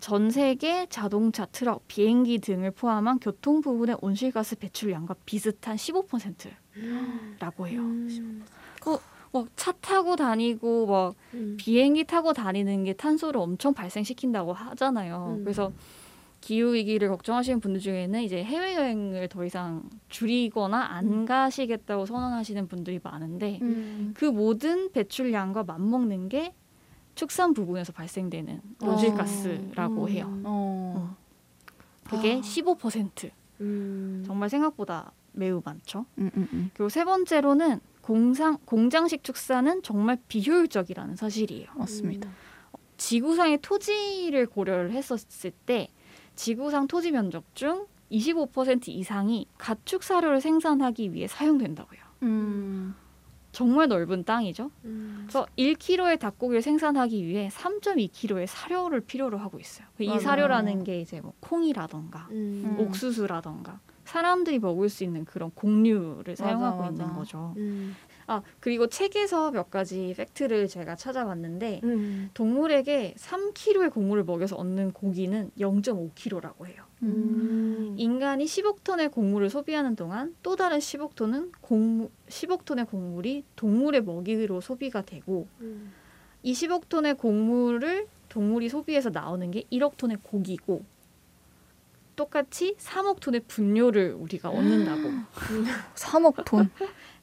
전 0.00 0.30
세계 0.30 0.86
자동차, 0.86 1.46
트럭, 1.46 1.86
비행기 1.86 2.38
등을 2.38 2.70
포함한 2.70 3.18
교통 3.18 3.60
부분의 3.60 3.98
온실가스 4.00 4.56
배출량과 4.56 5.16
비슷한 5.26 5.76
15%라고 5.76 7.66
해요. 7.68 7.80
음. 7.80 8.44
막차 9.32 9.72
타고 9.80 10.16
다니고 10.16 10.86
막 10.86 11.14
음. 11.34 11.56
비행기 11.58 12.04
타고 12.04 12.32
다니는 12.32 12.84
게 12.84 12.92
탄소를 12.92 13.40
엄청 13.40 13.74
발생시킨다고 13.74 14.52
하잖아요. 14.52 15.36
음. 15.38 15.44
그래서 15.44 15.72
기후 16.40 16.74
위기를 16.74 17.08
걱정하시는 17.08 17.60
분들 17.60 17.80
중에는 17.80 18.22
이제 18.22 18.42
해외 18.42 18.74
여행을 18.74 19.28
더 19.28 19.44
이상 19.44 19.82
줄이거나 20.08 20.78
안 20.78 21.06
음. 21.06 21.24
가시겠다고 21.26 22.06
선언하시는 22.06 22.66
분들이 22.68 22.98
많은데 23.02 23.58
음. 23.62 24.12
그 24.16 24.24
모든 24.24 24.90
배출량과 24.92 25.64
맞먹는 25.64 26.28
게 26.28 26.54
축산 27.14 27.52
부분에서 27.52 27.92
발생되는 27.92 28.60
어. 28.82 28.86
온실가스라고 28.86 30.04
음. 30.04 30.08
해요. 30.08 30.40
어. 30.44 31.16
그게 32.04 32.36
아. 32.36 32.40
15% 32.40 33.30
음. 33.60 34.24
정말 34.26 34.48
생각보다 34.48 35.12
매우 35.32 35.62
많죠. 35.64 36.06
음, 36.18 36.30
음, 36.36 36.48
음. 36.52 36.70
그리고 36.74 36.88
세 36.88 37.04
번째로는 37.04 37.80
공상 38.00 38.56
공장식 38.64 39.22
축사는 39.22 39.82
정말 39.82 40.18
비효율적이라는 40.26 41.16
사실이에요. 41.16 41.68
맞습니다. 41.76 42.30
지구상의 42.96 43.58
토지를 43.62 44.46
고려를 44.46 44.92
했었을 44.92 45.52
때 45.66 45.88
지구상 46.40 46.86
토지 46.86 47.10
면적 47.10 47.54
중 47.54 47.86
25% 48.10 48.88
이상이 48.88 49.46
가축 49.58 50.02
사료를 50.02 50.40
생산하기 50.40 51.12
위해 51.12 51.26
사용된다고요. 51.26 52.00
음. 52.22 52.94
정말 53.52 53.88
넓은 53.88 54.24
땅이죠. 54.24 54.70
음. 54.86 55.24
그래서 55.24 55.46
1kg의 55.58 56.18
닭고기를 56.18 56.62
생산하기 56.62 57.26
위해 57.26 57.50
3.2kg의 57.52 58.46
사료를 58.46 59.00
필요로 59.02 59.36
하고 59.36 59.58
있어요. 59.58 59.86
이 59.98 60.06
맞아요. 60.06 60.20
사료라는 60.20 60.82
게 60.82 61.02
이제 61.02 61.20
뭐 61.20 61.34
콩이라던가 61.40 62.28
음. 62.30 62.76
옥수수라던가 62.78 63.78
사람들이 64.06 64.60
먹을 64.60 64.88
수 64.88 65.04
있는 65.04 65.26
그런 65.26 65.50
곡류를 65.50 66.24
맞아, 66.32 66.44
사용하고 66.44 66.78
맞아. 66.78 66.90
있는 66.90 67.14
거죠. 67.14 67.52
음. 67.58 67.94
아 68.30 68.42
그리고 68.60 68.86
책에서 68.86 69.50
몇 69.50 69.72
가지 69.72 70.14
팩트를 70.16 70.68
제가 70.68 70.94
찾아봤는데 70.94 71.80
음. 71.82 72.30
동물에게 72.32 73.14
3kg의 73.18 73.92
곡물을 73.92 74.22
먹여서 74.22 74.54
얻는 74.54 74.92
고기는 74.92 75.50
0.5kg라고 75.58 76.66
해요. 76.66 76.84
음. 77.02 77.96
인간이 77.98 78.44
10억 78.44 78.84
톤의 78.84 79.08
곡물을 79.08 79.50
소비하는 79.50 79.96
동안 79.96 80.36
또 80.44 80.54
다른 80.54 80.78
10억 80.78 81.16
톤은 81.16 81.50
곡물, 81.60 82.08
10억 82.28 82.64
톤의 82.64 82.84
곡물이 82.84 83.42
동물의 83.56 84.02
먹이로 84.02 84.60
소비가 84.60 85.02
되고 85.02 85.48
음. 85.60 85.92
이 86.44 86.52
10억 86.52 86.88
톤의 86.88 87.14
곡물을 87.14 88.06
동물이 88.28 88.68
소비해서 88.68 89.10
나오는 89.10 89.50
게 89.50 89.64
1억 89.72 89.96
톤의 89.96 90.18
고기고 90.22 90.84
똑같이 92.14 92.76
3억 92.78 93.18
톤의 93.18 93.40
분뇨를 93.48 94.12
우리가 94.12 94.50
얻는다고 94.50 95.10
3억 95.96 96.44
톤. 96.44 96.70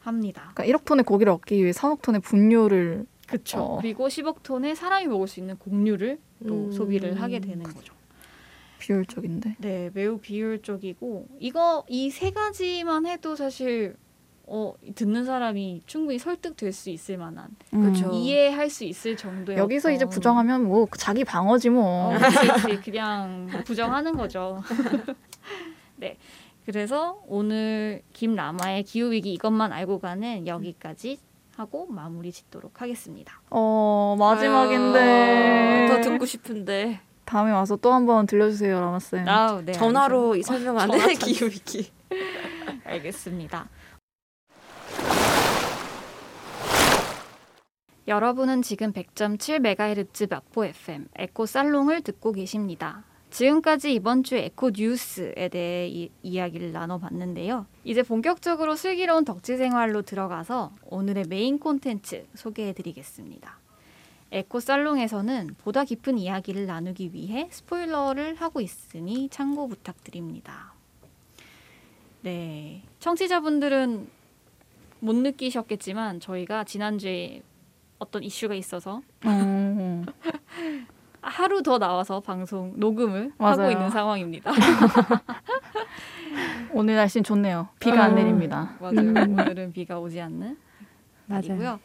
합니다. 0.08 0.52
그러니까 0.56 0.78
1억 0.78 0.86
톤의 0.86 1.04
고기를 1.04 1.32
얻기 1.34 1.58
위해 1.62 1.72
3억 1.72 2.02
톤의 2.02 2.22
분뇨를 2.22 3.06
그렇죠. 3.28 3.60
어. 3.60 3.78
그리고 3.82 4.08
10억 4.08 4.42
톤의 4.44 4.76
사람이 4.76 5.08
먹을 5.08 5.28
수 5.28 5.40
있는 5.40 5.58
곡류를 5.58 6.18
또 6.48 6.66
음. 6.68 6.72
소비를 6.72 7.22
하게 7.22 7.40
되는 7.40 7.62
거죠. 7.64 7.94
비효율적인데. 8.80 9.56
네, 9.60 9.90
매우 9.94 10.18
비효율적이고 10.20 11.28
이거 11.40 11.84
이 11.90 12.10
세 12.10 12.32
가지만 12.32 13.06
해도 13.06 13.36
사실 13.36 13.96
어, 14.50 14.74
듣는 14.96 15.26
사람이 15.26 15.82
충분히 15.88 16.18
설득될 16.20 16.72
수 16.72 16.90
있을 16.90 17.18
만한 17.18 17.50
그쵸. 17.70 18.08
어. 18.08 18.12
이해할 18.14 18.70
수 18.70 18.86
있을 18.86 19.18
정도의 19.18 19.58
여기서 19.58 19.92
이제 19.92 20.06
부정하면 20.06 20.64
뭐 20.70 20.88
자기 20.98 21.26
방어지 21.26 21.70
뭐. 21.70 22.14
어, 22.16 22.18
그치, 22.18 22.48
그치. 22.48 22.82
그냥 22.82 23.48
부정하는 23.66 24.16
거죠. 24.16 24.64
네. 25.98 26.18
그래서 26.68 27.22
오늘 27.28 28.02
김라마의 28.12 28.84
기후위기 28.84 29.32
이것만 29.36 29.72
알고 29.72 30.00
가는 30.00 30.46
여기까지 30.46 31.18
하고 31.56 31.88
마무리 31.88 32.34
짓도록 32.34 32.82
하겠습니다. 32.82 33.40
어 33.50 34.18
마지막인데 34.20 35.00
아유, 35.00 35.88
더 35.88 36.02
듣고 36.02 36.26
싶은데 36.26 37.00
다음에 37.24 37.52
와서 37.52 37.78
또 37.78 37.94
한번 37.94 38.28
들려주세요, 38.28 38.82
라마 38.82 39.00
쌤. 39.00 39.26
아, 39.30 39.62
네, 39.64 39.72
전화로 39.72 40.36
이 40.36 40.44
설명 40.44 40.78
안 40.78 40.92
전화 40.92 41.08
돼? 41.08 41.14
찾기. 41.14 41.32
기후위기. 41.32 41.90
알겠습니다. 42.84 43.70
여러분은 48.10 48.62
지금 48.62 48.92
100.7MHz 48.92 50.30
마포 50.30 50.66
FM 50.66 51.08
에코 51.16 51.46
살롱을 51.46 52.02
듣고 52.02 52.34
계십니다. 52.34 53.06
지금까지 53.38 53.94
이번 53.94 54.24
주 54.24 54.36
에코 54.36 54.72
뉴스에 54.72 55.50
대해 55.50 55.88
이, 55.88 56.10
이야기를 56.24 56.72
나눠봤는데요. 56.72 57.68
이제 57.84 58.02
본격적으로 58.02 58.76
슬기로운 58.76 59.26
덕질 59.26 59.58
생활로 59.58 60.02
들어가서 60.02 60.72
오늘의 60.86 61.26
메인 61.30 61.60
콘텐츠 61.60 62.26
소개해드리겠습니다. 62.34 63.60
에코 64.32 64.60
살롱에서는 64.60 65.56
보다 65.60 65.84
깊은 65.84 66.18
이야기를 66.18 66.66
나누기 66.66 67.14
위해 67.14 67.48
스포일러를 67.52 68.34
하고 68.34 68.60
있으니 68.60 69.30
참고 69.30 69.68
부탁드립니다. 69.68 70.74
네, 72.24 72.82
청취자분들은 73.00 74.10
못 75.00 75.16
느끼셨겠지만 75.16 76.22
저희가 76.22 76.64
지난주에 76.64 77.44
어떤 78.00 78.24
이슈가 78.24 78.56
있어서 78.56 79.04
어, 79.26 80.06
하루 81.28 81.62
더 81.62 81.78
나와서 81.78 82.22
방송 82.22 82.74
녹음을 82.78 83.34
하고 83.38 83.58
맞아요. 83.58 83.72
있는 83.72 83.90
상황입니다. 83.90 84.52
오늘 86.74 86.96
날씨는 86.96 87.24
좋네요. 87.24 87.70
비가 87.80 88.04
안 88.04 88.12
음. 88.12 88.16
내립니다. 88.16 88.76
맞아요. 88.80 88.98
오늘은 88.98 89.74
비가 89.74 90.00
오지 90.00 90.20
않는 90.22 90.58
날이고요. 91.26 91.80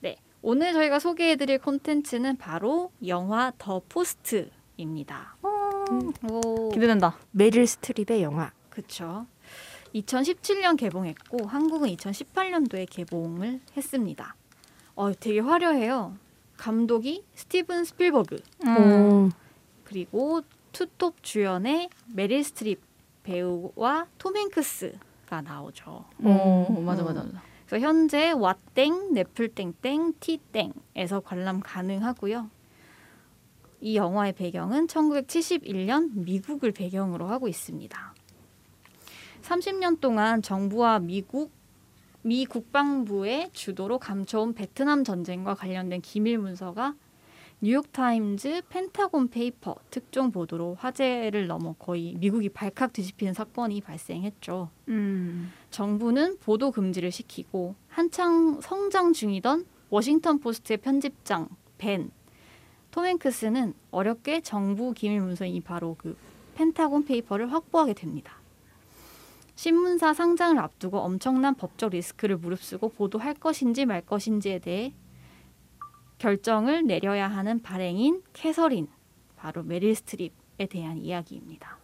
네, 0.00 0.16
오늘 0.42 0.72
저희가 0.72 0.98
소개해 0.98 1.36
드릴 1.36 1.58
콘텐츠는 1.58 2.36
바로 2.36 2.90
영화 3.06 3.52
더 3.58 3.80
포스트입니다. 3.88 5.36
오, 5.42 6.70
기대된다. 6.72 7.16
메릴 7.32 7.66
스트립의 7.66 8.22
영화. 8.22 8.50
그쵸. 8.70 9.26
2017년 9.94 10.76
개봉했고 10.76 11.46
한국은 11.46 11.88
2018년도에 11.90 12.86
개봉을 12.90 13.60
했습니다. 13.76 14.34
어, 14.96 15.12
되게 15.12 15.40
화려해요. 15.40 16.16
감독이 16.56 17.24
스티븐 17.34 17.84
스필버그 17.84 18.36
음. 18.66 19.30
그리고 19.84 20.42
투톱 20.72 21.22
주연의 21.22 21.88
메릴 22.12 22.42
스트립 22.44 22.80
배우와 23.22 24.06
톰 24.18 24.36
행크스가 24.36 25.42
나오죠. 25.42 26.04
어, 26.22 26.82
맞아, 26.84 27.02
맞아, 27.02 27.22
맞아. 27.22 27.42
그래서 27.66 27.86
현재 27.86 28.32
왓땡, 28.34 29.12
네플땡땡, 29.12 30.14
티땡에서 30.20 31.20
관람 31.20 31.60
가능하고요. 31.60 32.50
이 33.80 33.96
영화의 33.96 34.32
배경은 34.32 34.86
1971년 34.86 36.10
미국을 36.14 36.72
배경으로 36.72 37.26
하고 37.26 37.48
있습니다. 37.48 38.14
30년 39.42 40.00
동안 40.00 40.40
정부와 40.40 41.00
미국 41.00 41.50
미 42.26 42.46
국방부의 42.46 43.50
주도로 43.52 43.98
감춰온 43.98 44.54
베트남 44.54 45.04
전쟁과 45.04 45.54
관련된 45.54 46.00
기밀 46.00 46.38
문서가 46.38 46.94
뉴욕타임즈 47.60 48.62
펜타곤 48.70 49.28
페이퍼 49.28 49.76
특종 49.90 50.32
보도로 50.32 50.74
화제를 50.80 51.46
넘어 51.46 51.74
거의 51.74 52.14
미국이 52.14 52.48
발칵 52.48 52.94
뒤집히는 52.94 53.34
사건이 53.34 53.82
발생했죠. 53.82 54.70
음. 54.88 55.52
정부는 55.70 56.38
보도 56.38 56.70
금지를 56.70 57.12
시키고 57.12 57.74
한창 57.88 58.58
성장 58.62 59.12
중이던 59.12 59.66
워싱턴 59.90 60.40
포스트의 60.40 60.78
편집장 60.78 61.48
벤 61.76 62.10
톰행크스는 62.90 63.74
어렵게 63.90 64.40
정부 64.40 64.94
기밀 64.94 65.20
문서인 65.20 65.54
이 65.54 65.60
바로 65.60 65.94
그 65.98 66.16
펜타곤 66.54 67.04
페이퍼를 67.04 67.52
확보하게 67.52 67.92
됩니다. 67.92 68.38
신문사 69.56 70.14
상장을 70.14 70.58
앞두고 70.58 70.98
엄청난 70.98 71.54
법적 71.54 71.90
리스크를 71.90 72.36
무릅쓰고 72.36 72.90
보도할 72.90 73.34
것인지 73.34 73.86
말 73.86 74.00
것인지에 74.00 74.58
대해 74.58 74.92
결정을 76.18 76.86
내려야 76.86 77.28
하는 77.28 77.60
발행인 77.62 78.22
캐서린 78.32 78.88
바로 79.36 79.62
메릴 79.62 79.94
스트립에 79.94 80.66
대한 80.70 80.98
이야기입니다. 80.98 81.78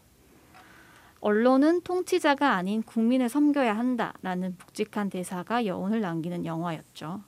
언론은 1.21 1.83
통치자가 1.83 2.55
아닌 2.55 2.83
국민을 2.83 3.29
섬겨야 3.29 3.77
한다라는 3.77 4.57
묵직한 4.59 5.11
대사가 5.11 5.67
여운을 5.67 6.01
남기는 6.01 6.47
영화였죠. 6.47 7.23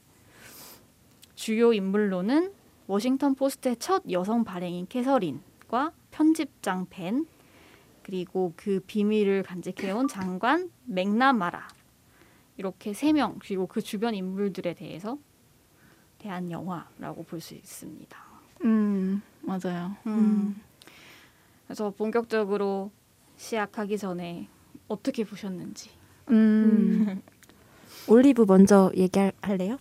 주요 1.35 1.73
인물로는 1.73 2.53
워싱턴 2.87 3.35
포스트의 3.35 3.77
첫 3.77 4.03
여성 4.11 4.45
발행인 4.45 4.87
캐서린과 4.89 5.93
편집장 6.11 6.87
벤 6.89 7.27
그리고 8.03 8.53
그 8.57 8.81
비밀을 8.87 9.43
간직해온 9.45 10.09
장관 10.09 10.71
맥나마라 10.85 11.69
이렇게 12.57 12.93
세 12.93 13.13
명 13.13 13.37
그리고 13.41 13.67
그 13.67 13.81
주변 13.81 14.15
인물들에 14.15 14.75
대해서 14.75 15.19
대한 16.19 16.51
영화라고 16.51 17.25
볼 17.25 17.41
수 17.41 17.55
있습니다. 17.55 18.17
음, 18.65 19.23
맞아요. 19.41 19.97
음. 20.07 20.61
그래서 21.67 21.91
본격적으로 21.91 22.91
시작하기 23.37 23.99
전에 23.99 24.49
어떻게 24.89 25.25
보셨는지. 25.25 25.91
음. 26.31 27.23
올리브 28.09 28.45
먼저 28.47 28.91
얘기할래요? 28.97 29.79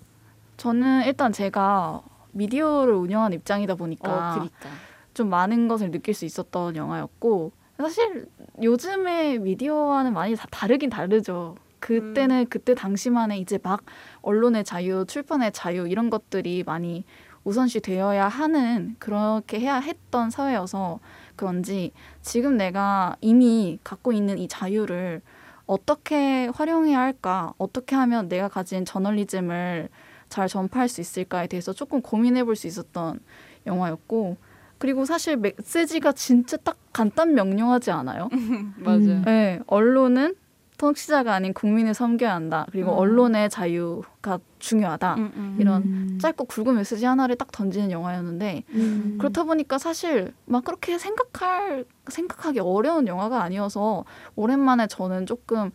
저는 0.57 1.05
일단 1.05 1.31
제가 1.33 2.01
미디어를 2.31 2.93
운영하는 2.93 3.37
입장이다 3.37 3.75
보니까 3.75 4.09
어, 4.09 4.33
그러니까. 4.33 4.69
좀 5.13 5.29
많은 5.29 5.67
것을 5.67 5.91
느낄 5.91 6.13
수 6.13 6.25
있었던 6.25 6.75
영화였고 6.75 7.51
사실 7.81 8.27
요즘의 8.61 9.39
미디어와는 9.39 10.13
많이 10.13 10.35
다 10.35 10.47
다르긴 10.51 10.89
다르죠. 10.89 11.55
그때는 11.79 12.45
그때 12.49 12.75
당시만에 12.75 13.39
이제 13.39 13.57
막 13.63 13.81
언론의 14.21 14.63
자유, 14.63 15.05
출판의 15.07 15.51
자유 15.51 15.87
이런 15.87 16.09
것들이 16.11 16.63
많이 16.65 17.05
우선시 17.43 17.79
되어야 17.79 18.27
하는 18.27 18.95
그렇게 18.99 19.59
해야 19.59 19.79
했던 19.79 20.29
사회여서 20.29 20.99
그런지 21.35 21.91
지금 22.21 22.55
내가 22.55 23.15
이미 23.19 23.79
갖고 23.83 24.11
있는 24.13 24.37
이 24.37 24.47
자유를 24.47 25.21
어떻게 25.65 26.47
활용해야 26.53 26.99
할까? 26.99 27.53
어떻게 27.57 27.95
하면 27.95 28.29
내가 28.29 28.47
가진 28.47 28.85
저널리즘을 28.85 29.89
잘 30.29 30.47
전파할 30.47 30.87
수 30.87 31.01
있을까에 31.01 31.47
대해서 31.47 31.73
조금 31.73 32.01
고민해 32.01 32.43
볼 32.43 32.55
수 32.55 32.67
있었던 32.67 33.19
영화였고 33.65 34.37
그리고 34.81 35.05
사실 35.05 35.37
메시지가 35.37 36.13
진짜 36.13 36.57
딱 36.57 36.75
간단 36.91 37.35
명료하지 37.35 37.91
않아요? 37.91 38.29
맞아요. 38.77 39.21
네, 39.25 39.59
언론은 39.67 40.33
통치자가 40.79 41.35
아닌 41.35 41.53
국민을 41.53 41.93
섬겨야 41.93 42.33
한다. 42.33 42.65
그리고 42.71 42.91
음. 42.93 42.97
언론의 42.97 43.51
자유가 43.51 44.39
중요하다. 44.57 45.13
음, 45.13 45.31
음. 45.35 45.57
이런 45.59 45.83
음. 45.83 46.19
짧고 46.19 46.45
굵은 46.45 46.77
메시지 46.77 47.05
하나를 47.05 47.35
딱 47.35 47.51
던지는 47.51 47.91
영화였는데 47.91 48.63
음. 48.71 49.17
그렇다 49.19 49.43
보니까 49.43 49.77
사실 49.77 50.33
막 50.45 50.63
그렇게 50.65 50.97
생각할 50.97 51.85
생각하기 52.07 52.59
어려운 52.61 53.05
영화가 53.05 53.43
아니어서 53.43 54.03
오랜만에 54.35 54.87
저는 54.87 55.27
조금 55.27 55.69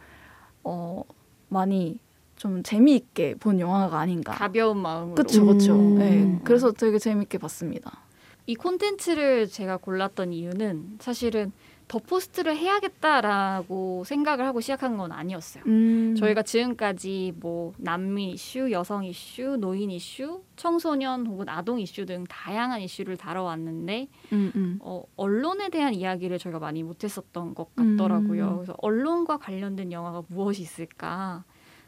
어 0.64 1.04
많이 1.48 2.00
좀 2.34 2.64
재미있게 2.64 3.36
본 3.36 3.60
영화가 3.60 4.00
아닌가. 4.00 4.32
가벼운 4.32 4.78
마음으로. 4.78 5.14
그렇죠, 5.14 5.46
그렇죠. 5.46 5.76
음. 5.76 5.94
네, 5.94 6.40
그래서 6.42 6.72
되게 6.72 6.98
재밌게 6.98 7.38
봤습니다. 7.38 8.05
이 8.46 8.54
콘텐츠를 8.54 9.48
제가 9.48 9.76
골랐던 9.76 10.32
이유는 10.32 10.98
사실은 11.00 11.52
더 11.88 11.98
포스트를 12.00 12.56
해야겠다라고 12.56 14.02
생각을 14.04 14.44
하고 14.44 14.60
시작한 14.60 14.96
건 14.96 15.12
아니었어요. 15.12 15.62
음. 15.66 16.16
저희가 16.16 16.42
지금까지 16.42 17.34
뭐 17.36 17.74
난민 17.78 18.30
이슈, 18.30 18.72
여성 18.72 19.04
이슈, 19.04 19.56
노인 19.56 19.90
이슈, 19.92 20.42
청소년 20.56 21.26
혹은 21.26 21.48
아동 21.48 21.78
이슈 21.78 22.04
등 22.04 22.24
다양한 22.28 22.80
이슈를 22.80 23.16
다뤄왔는데 23.16 24.08
음, 24.32 24.52
음. 24.56 24.78
어, 24.80 25.04
언론에 25.16 25.68
대한 25.68 25.94
이야기를 25.94 26.38
저희가 26.38 26.58
많이 26.58 26.82
못했었던 26.82 27.54
것 27.54 27.74
같더라고요. 27.76 28.48
음. 28.48 28.54
그래서 28.56 28.74
언론과 28.78 29.38
관련된 29.38 29.92
영화가 29.92 30.24
무엇이 30.28 30.62
있을까 30.62 31.44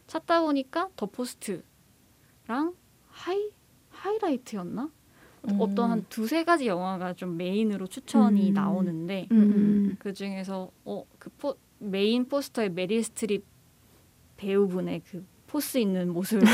찾다 0.07 0.42
보니까 0.42 0.90
더 0.94 1.07
포스트랑 1.07 1.62
하이 3.09 3.51
하이라이트였나? 3.90 4.90
음. 5.51 5.61
어떤 5.61 5.91
한 5.91 6.07
두세 6.09 6.45
가지 6.45 6.67
영화가 6.67 7.15
좀 7.15 7.37
main으로 7.37 7.87
추천이 7.87 8.51
음. 8.51 8.55
나오는데 8.55 9.29
음, 9.33 9.37
음. 9.37 9.97
그 9.99 10.13
중에서 10.13 10.71
어그 10.85 11.31
메인 11.79 12.27
포스터의 12.29 12.71
메릴 12.71 13.03
스트립 13.05 13.45
배우분의 14.37 15.03
그 15.11 15.25
force 15.47 15.79
있는 15.79 16.13
모습을 16.13 16.41
보고 16.41 16.49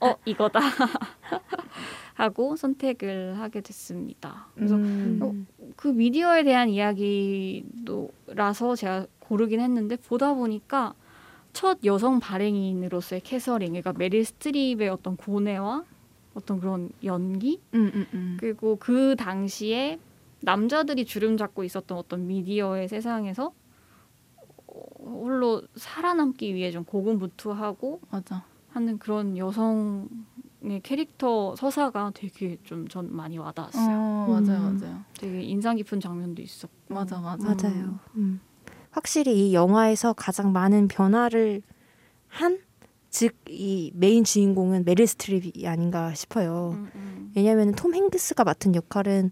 어 0.06 0.16
이거다 0.24 0.60
하고 2.14 2.56
선택을 2.56 3.38
하게 3.38 3.60
됐습니다. 3.60 4.48
그래서 4.54 4.76
음. 4.76 5.18
어, 5.22 5.34
그 5.76 5.88
미디어에 5.88 6.44
대한 6.44 6.70
이야기도라서 6.70 7.96
제가 8.76 9.06
고르긴 9.18 9.60
했는데 9.60 9.96
보다 9.96 10.32
보니까 10.32 10.94
첫 11.52 11.78
여성 11.84 12.20
발행인으로서의 12.20 13.20
캐서린, 13.22 13.68
그러니까 13.68 13.92
메릴 13.94 14.24
스트립의 14.24 14.88
어떤 14.88 15.16
고뇌와 15.16 15.84
어떤 16.36 16.60
그런 16.60 16.90
연기 17.02 17.60
음, 17.74 17.90
음, 17.94 18.06
음. 18.12 18.36
그리고 18.38 18.76
그 18.76 19.16
당시에 19.16 19.98
남자들이 20.42 21.04
주름 21.06 21.36
잡고 21.36 21.64
있었던 21.64 21.96
어떤 21.96 22.26
미디어의 22.26 22.88
세상에서 22.88 23.52
어, 24.66 24.82
홀로 25.00 25.62
살아남기 25.74 26.54
위해 26.54 26.70
좀 26.70 26.84
고군분투하고 26.84 28.00
맞아. 28.10 28.44
하는 28.68 28.98
그런 28.98 29.38
여성의 29.38 30.08
캐릭터 30.82 31.56
서사가 31.56 32.12
되게 32.14 32.58
좀 32.64 32.86
전 32.88 33.14
많이 33.14 33.38
와닿았어요. 33.38 33.96
어, 33.96 34.26
맞아요, 34.28 34.68
음. 34.68 34.78
맞아요. 34.78 35.04
되게 35.18 35.40
인상 35.42 35.76
깊은 35.76 36.00
장면도 36.00 36.42
있었고. 36.42 36.74
맞아, 36.94 37.18
맞아. 37.20 37.54
맞아요. 37.54 37.98
음. 38.16 38.40
확실히 38.90 39.48
이 39.48 39.54
영화에서 39.54 40.12
가장 40.12 40.52
많은 40.52 40.88
변화를 40.88 41.62
한 42.28 42.58
즉 43.16 43.46
이 43.48 43.90
메인 43.94 44.24
주인공은 44.24 44.84
메릴 44.84 45.06
스트립이 45.06 45.66
아닌가 45.66 46.12
싶어요. 46.14 46.72
음, 46.74 46.90
음. 46.94 47.32
왜냐하면 47.34 47.72
톰 47.72 47.94
행크스가 47.94 48.44
맡은 48.44 48.74
역할은 48.74 49.30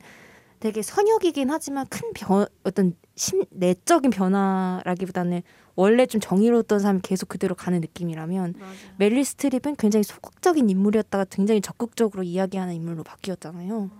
되게 0.60 0.80
선역이긴 0.80 1.50
하지만 1.50 1.86
큰 1.90 2.12
변, 2.14 2.46
어떤 2.62 2.94
심, 3.16 3.44
내적인 3.50 4.10
변화라기보다는 4.10 5.42
원래 5.74 6.06
좀 6.06 6.22
정의로웠던 6.22 6.78
사람이 6.78 7.00
계속 7.02 7.28
그대로 7.28 7.54
가는 7.54 7.80
느낌이라면 7.82 8.54
맞아요. 8.58 8.74
메릴 8.96 9.26
스트립은 9.26 9.76
굉장히 9.76 10.04
소극적인 10.04 10.70
인물이었다가 10.70 11.26
굉장히 11.26 11.60
적극적으로 11.60 12.22
이야기하는 12.22 12.72
인물로 12.72 13.02
바뀌었잖아요. 13.02 13.90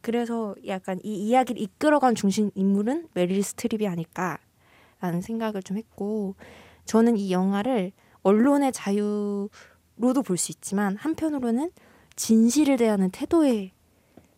그래서 0.00 0.54
약간 0.68 1.00
이 1.02 1.28
이야기를 1.28 1.60
이끌어간 1.60 2.14
중심 2.14 2.52
인물은 2.54 3.08
메릴 3.14 3.42
스트립이 3.42 3.88
아닐까라는 3.88 5.20
생각을 5.22 5.64
좀 5.64 5.76
했고 5.76 6.36
저는 6.84 7.16
이 7.16 7.32
영화를 7.32 7.90
언론의 8.30 8.72
자유로도 8.72 10.22
볼 10.24 10.36
수 10.36 10.50
있지만 10.52 10.96
한편으로는 10.96 11.70
진실을 12.16 12.76
대하는 12.76 13.10
태도에 13.10 13.72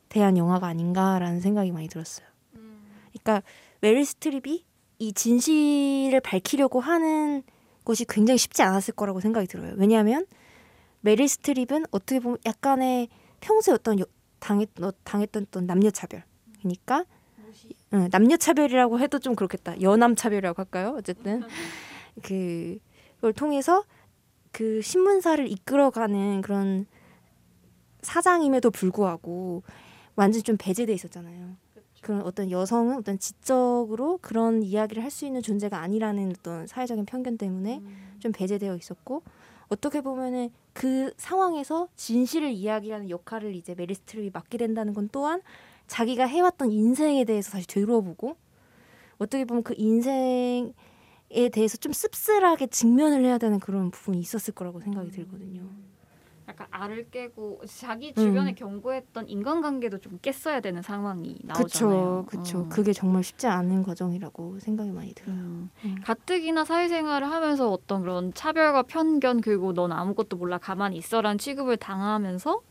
대한 0.09 0.37
영화가 0.37 0.67
아닌가라는 0.67 1.41
생각이 1.41 1.71
많이 1.73 1.89
들었어요. 1.89 2.27
그러니까 3.13 3.43
메릴 3.81 4.05
스트립이 4.05 4.65
이 4.99 5.13
진실을 5.13 6.21
밝히려고 6.21 6.81
하는 6.81 7.43
것이 7.85 8.05
굉장히 8.05 8.37
쉽지 8.39 8.63
않았을 8.63 8.95
거라고 8.95 9.21
생각이 9.21 9.47
들어요. 9.47 9.75
왜냐하면 9.77 10.27
메릴 11.01 11.29
스트립은 11.29 11.87
어떻게 11.91 12.21
보면 12.21 12.39
약간의 12.45 13.09
평소에 13.41 13.73
어떤 13.75 13.99
여- 14.01 14.05
당했, 14.41 14.69
어, 14.83 14.91
당했던 15.05 15.47
어떤 15.49 15.67
남녀 15.67 15.91
차별. 15.91 16.25
그러니까 16.59 17.05
응, 17.95 18.09
남녀 18.11 18.37
차별이라고 18.37 18.99
해도 19.01 19.19
좀 19.19 19.35
그렇겠다. 19.35 19.81
여남 19.81 20.15
차별이라고 20.17 20.61
할까요? 20.61 20.95
어쨌든 20.99 21.43
그 22.23 22.79
그걸 23.19 23.33
통해서 23.33 23.85
그 24.53 24.81
신문사를 24.81 25.47
이끌어가는 25.51 26.41
그런 26.41 26.87
사장임에도 28.03 28.71
불구하고 28.71 29.63
완전 30.17 30.43
좀 30.43 30.57
배제돼 30.59 30.93
있었잖아요. 30.93 31.57
그런 32.01 32.23
어떤 32.23 32.51
여성은 32.51 32.97
어떤 32.97 33.19
지적으로 33.19 34.19
그런 34.23 34.63
이야기를 34.63 35.03
할 35.03 35.11
수 35.11 35.27
있는 35.27 35.43
존재가 35.43 35.79
아니라는 35.81 36.33
어떤 36.39 36.67
사회적인 36.67 37.07
편견 37.07 37.39
때문에 37.39 37.83
좀 38.21 38.31
배제되어 38.33 38.77
있었고 38.77 39.23
어떻게 39.69 40.01
보면은 40.01 40.51
그 40.73 41.13
상황에서 41.17 41.89
진실을 41.97 42.51
이야기하는 42.51 43.11
역할을 43.11 43.55
이제 43.55 43.75
메리 43.75 43.95
스트립이 43.95 44.31
맡게 44.33 44.59
된다는 44.59 44.95
건 44.95 45.09
또한 45.11 45.43
자기가 45.89 46.27
해왔던 46.27 46.71
인생에 46.71 47.25
대해서 47.25 47.51
다시 47.51 47.67
되돌아보고 47.67 48.37
어떻게 49.19 49.45
보면 49.45 49.65
그 49.65 49.75
인생 49.77 50.73
에 51.31 51.49
대해서 51.51 51.77
좀 51.77 51.93
씁쓸하게 51.93 52.69
직면을 52.69 53.25
해야 53.25 53.39
되는 53.39 53.61
그런 53.61 53.91
부분이 53.91 54.19
있었을 54.19 54.55
거라고 54.55 54.81
생각이 54.81 55.11
들거든요. 55.11 55.69
약간 56.49 56.67
알을 56.71 57.11
깨고 57.11 57.61
자기 57.67 58.15
주변에 58.15 58.53
음. 58.53 58.55
경고했던 58.55 59.29
인간관계도 59.29 59.99
좀 59.99 60.19
깼어야 60.23 60.61
되는 60.61 60.81
상황이 60.81 61.39
나오잖아요. 61.45 62.25
그쵸. 62.27 62.61
어. 62.61 62.69
그게 62.71 62.95
정말 62.95 63.23
쉽지 63.23 63.47
않은 63.47 63.83
과정이라고 63.83 64.59
생각이 64.59 64.91
많이 64.91 65.13
들어요. 65.13 65.37
음. 65.37 65.71
음. 65.85 65.97
가뜩이나 66.03 66.65
사회생활을 66.65 67.31
하면서 67.31 67.71
어떤 67.71 68.01
그런 68.01 68.33
차별과 68.33 68.85
편견 68.85 69.43
그리고 69.43 69.75
넌 69.75 69.93
아무것도 69.93 70.39
몰라 70.39 70.57
가만히 70.57 70.97
있어라는 70.97 71.37
취급을 71.37 71.77
당하면서 71.77 72.63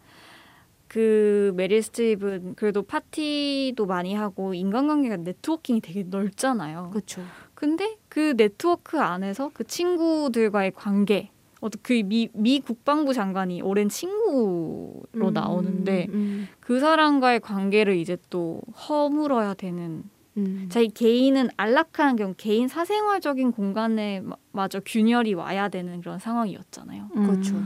그 0.87 1.53
메릴 1.55 1.83
스트립은 1.83 2.55
그래도 2.55 2.81
파티도 2.81 3.85
많이 3.85 4.15
하고 4.15 4.55
인간관계가 4.55 5.17
네트워킹이 5.17 5.81
되게 5.81 6.01
넓잖아요. 6.01 6.89
그렇죠. 6.89 7.21
근데 7.57 7.97
그 8.07 8.37
네트워크 8.37 8.99
안에서 8.99 9.49
그 9.51 9.63
친구들과의 9.63 10.73
관계 10.75 11.31
어떤 11.59 11.81
그미 11.81 12.29
미 12.33 12.59
국방부 12.59 13.15
장관이 13.15 13.63
오랜 13.63 13.89
친구로 13.89 15.31
나오는데 15.33 16.05
음, 16.09 16.47
그 16.59 16.79
사람과의 16.79 17.39
관계를 17.39 17.95
이제 17.95 18.15
또 18.29 18.61
허물어야 18.87 19.55
되는 19.55 20.03
음. 20.37 20.67
자기 20.69 20.89
개인은 20.89 21.49
안락한 21.57 22.17
경우 22.17 22.35
개인 22.37 22.67
사생활적인 22.67 23.53
공간에 23.53 24.21
마- 24.21 24.35
마저 24.51 24.79
균열이 24.85 25.33
와야 25.33 25.67
되는 25.67 25.99
그런 26.01 26.19
상황이었잖아요. 26.19 27.07
그렇죠. 27.09 27.57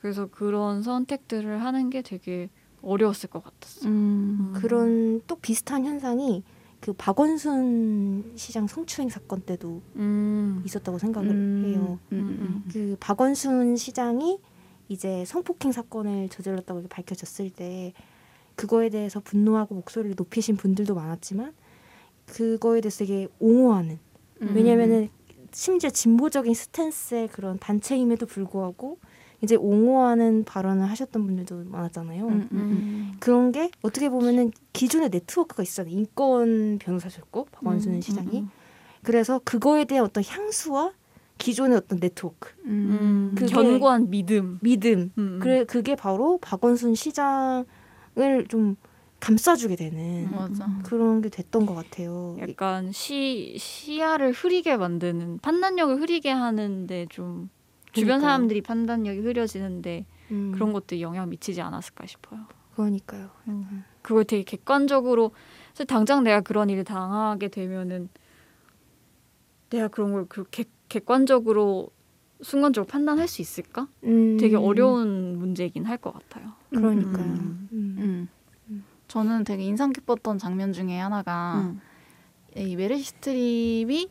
그래서 0.00 0.26
그런 0.26 0.84
선택들을 0.84 1.64
하는 1.64 1.90
게 1.90 2.02
되게 2.02 2.48
어려웠을 2.80 3.28
것 3.28 3.42
같았어요. 3.42 3.90
음. 3.90 4.52
그런 4.54 5.20
또 5.26 5.34
비슷한 5.34 5.84
현상이 5.84 6.44
그 6.82 6.92
박원순 6.94 8.32
시장 8.34 8.66
성추행 8.66 9.08
사건 9.08 9.40
때도 9.40 9.80
음. 9.94 10.62
있었다고 10.66 10.98
생각을 10.98 11.30
음. 11.30 11.62
해요. 11.64 11.98
음. 12.10 12.64
그 12.72 12.96
박원순 12.98 13.76
시장이 13.76 14.40
이제 14.88 15.24
성폭행 15.24 15.70
사건을 15.70 16.28
저질렀다고 16.28 16.80
이렇게 16.80 16.92
밝혀졌을 16.92 17.50
때 17.50 17.92
그거에 18.56 18.88
대해서 18.88 19.20
분노하고 19.20 19.76
목소리를 19.76 20.16
높이신 20.16 20.56
분들도 20.56 20.96
많았지만 20.96 21.54
그거에 22.26 22.80
대해서 22.80 22.98
되게 22.98 23.28
옹호하는 23.38 24.00
음. 24.42 24.52
왜냐면은 24.52 25.08
심지어 25.52 25.88
진보적인 25.88 26.52
스탠스의 26.52 27.28
그런 27.28 27.60
단체임에도 27.60 28.26
불구하고 28.26 28.98
이제 29.42 29.56
옹호하는 29.56 30.44
발언을 30.44 30.88
하셨던 30.88 31.26
분들도 31.26 31.64
많았잖아요. 31.70 32.28
음, 32.28 32.48
음, 32.52 33.12
그런 33.18 33.50
게 33.50 33.70
어떻게 33.82 34.08
보면은 34.08 34.52
기존의 34.72 35.10
네트워크가 35.10 35.62
있었잖아요. 35.64 35.92
인권 35.92 36.78
변호사셨고 36.80 37.46
박원순 37.50 37.94
음, 37.94 38.00
시장이 38.00 38.40
음, 38.40 38.50
그래서 39.02 39.40
그거에 39.44 39.84
대한 39.84 40.04
어떤 40.06 40.22
향수와 40.24 40.92
기존의 41.38 41.76
어떤 41.78 41.98
네트워크 41.98 42.50
음. 42.66 43.32
그게- 43.36 43.52
견고한 43.52 44.10
믿음. 44.10 44.58
믿음 44.62 45.10
음. 45.18 45.40
그래 45.42 45.64
그게 45.64 45.96
바로 45.96 46.38
박원순 46.38 46.94
시장을 46.94 47.66
좀 48.48 48.76
감싸주게 49.18 49.74
되는 49.74 50.30
맞아. 50.30 50.68
그런 50.84 51.20
게 51.20 51.28
됐던 51.28 51.66
것 51.66 51.74
같아요. 51.74 52.36
약간 52.40 52.92
시 52.92 53.56
시야를 53.58 54.30
흐리게 54.32 54.76
만드는 54.76 55.38
판단력을 55.42 56.00
흐리게 56.00 56.30
하는데 56.30 57.06
좀 57.10 57.48
주변. 57.92 58.20
사람들이 58.20 58.60
판단력이 58.62 59.20
흐려지는데 59.20 60.06
음, 60.30 60.52
그런 60.54 60.72
것들이 60.72 61.02
영향 61.02 61.28
미치지 61.28 61.60
않았을까 61.60 62.06
싶어요. 62.06 62.40
그러니까요. 62.74 63.28
그걸 64.00 64.24
되게 64.24 64.42
객관적으로 64.44 65.32
사실 65.74 65.86
당장 65.86 66.24
내가 66.24 66.40
그런 66.40 66.70
일을 66.70 66.84
당하게 66.84 67.48
되면은 67.48 68.08
내가 69.70 69.88
그런 69.88 70.12
걸 70.12 70.26
그 70.28 70.44
객관적으로 70.88 71.88
순간적으로 72.42 72.88
판단할 72.88 73.28
수 73.28 73.40
있을까? 73.40 73.88
음, 74.04 74.36
되게 74.38 74.56
어려운 74.56 75.38
문제이긴 75.38 75.84
할 75.86 75.96
것 75.98 76.12
같아요. 76.12 76.52
그러니까요. 76.70 77.24
음. 77.24 77.68
음. 77.72 78.28
음. 78.68 78.84
저는 79.08 79.44
되게 79.44 79.62
인상 79.64 79.92
깊었던 79.92 80.38
장면 80.38 80.72
중에 80.72 80.98
하나가 80.98 81.60
음. 81.60 81.80
이 82.56 82.74
메릴 82.76 83.02
스트립이 83.02 84.08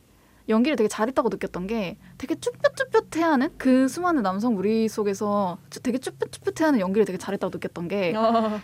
연기를 0.50 0.76
되게 0.76 0.88
잘했다고 0.88 1.30
느꼈던 1.30 1.68
게 1.68 1.98
되게 2.22 2.36
쭈뼛쭈뼛해하는 2.36 3.50
그 3.58 3.88
수많은 3.88 4.22
남성 4.22 4.54
무리 4.54 4.88
속에서 4.88 5.58
되게 5.82 5.98
쭈뼛쭈뼛해하는 5.98 6.80
연기를 6.80 7.04
되게 7.04 7.18
잘했다고 7.18 7.50
느꼈던 7.56 7.88
게 7.88 8.14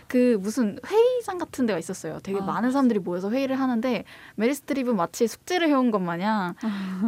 그 0.06 0.38
무슨 0.40 0.78
회의장 0.86 1.38
같은 1.38 1.66
데가 1.66 1.78
있었어요. 1.78 2.20
되게 2.22 2.38
아, 2.38 2.42
많은 2.42 2.70
사람들이 2.70 3.00
모여서 3.00 3.30
회의를 3.30 3.58
하는데 3.58 4.04
메릴 4.36 4.54
스트립은 4.54 4.94
마치 4.94 5.26
숙제를 5.26 5.68
해온 5.68 5.90
것 5.90 5.98
마냥 5.98 6.54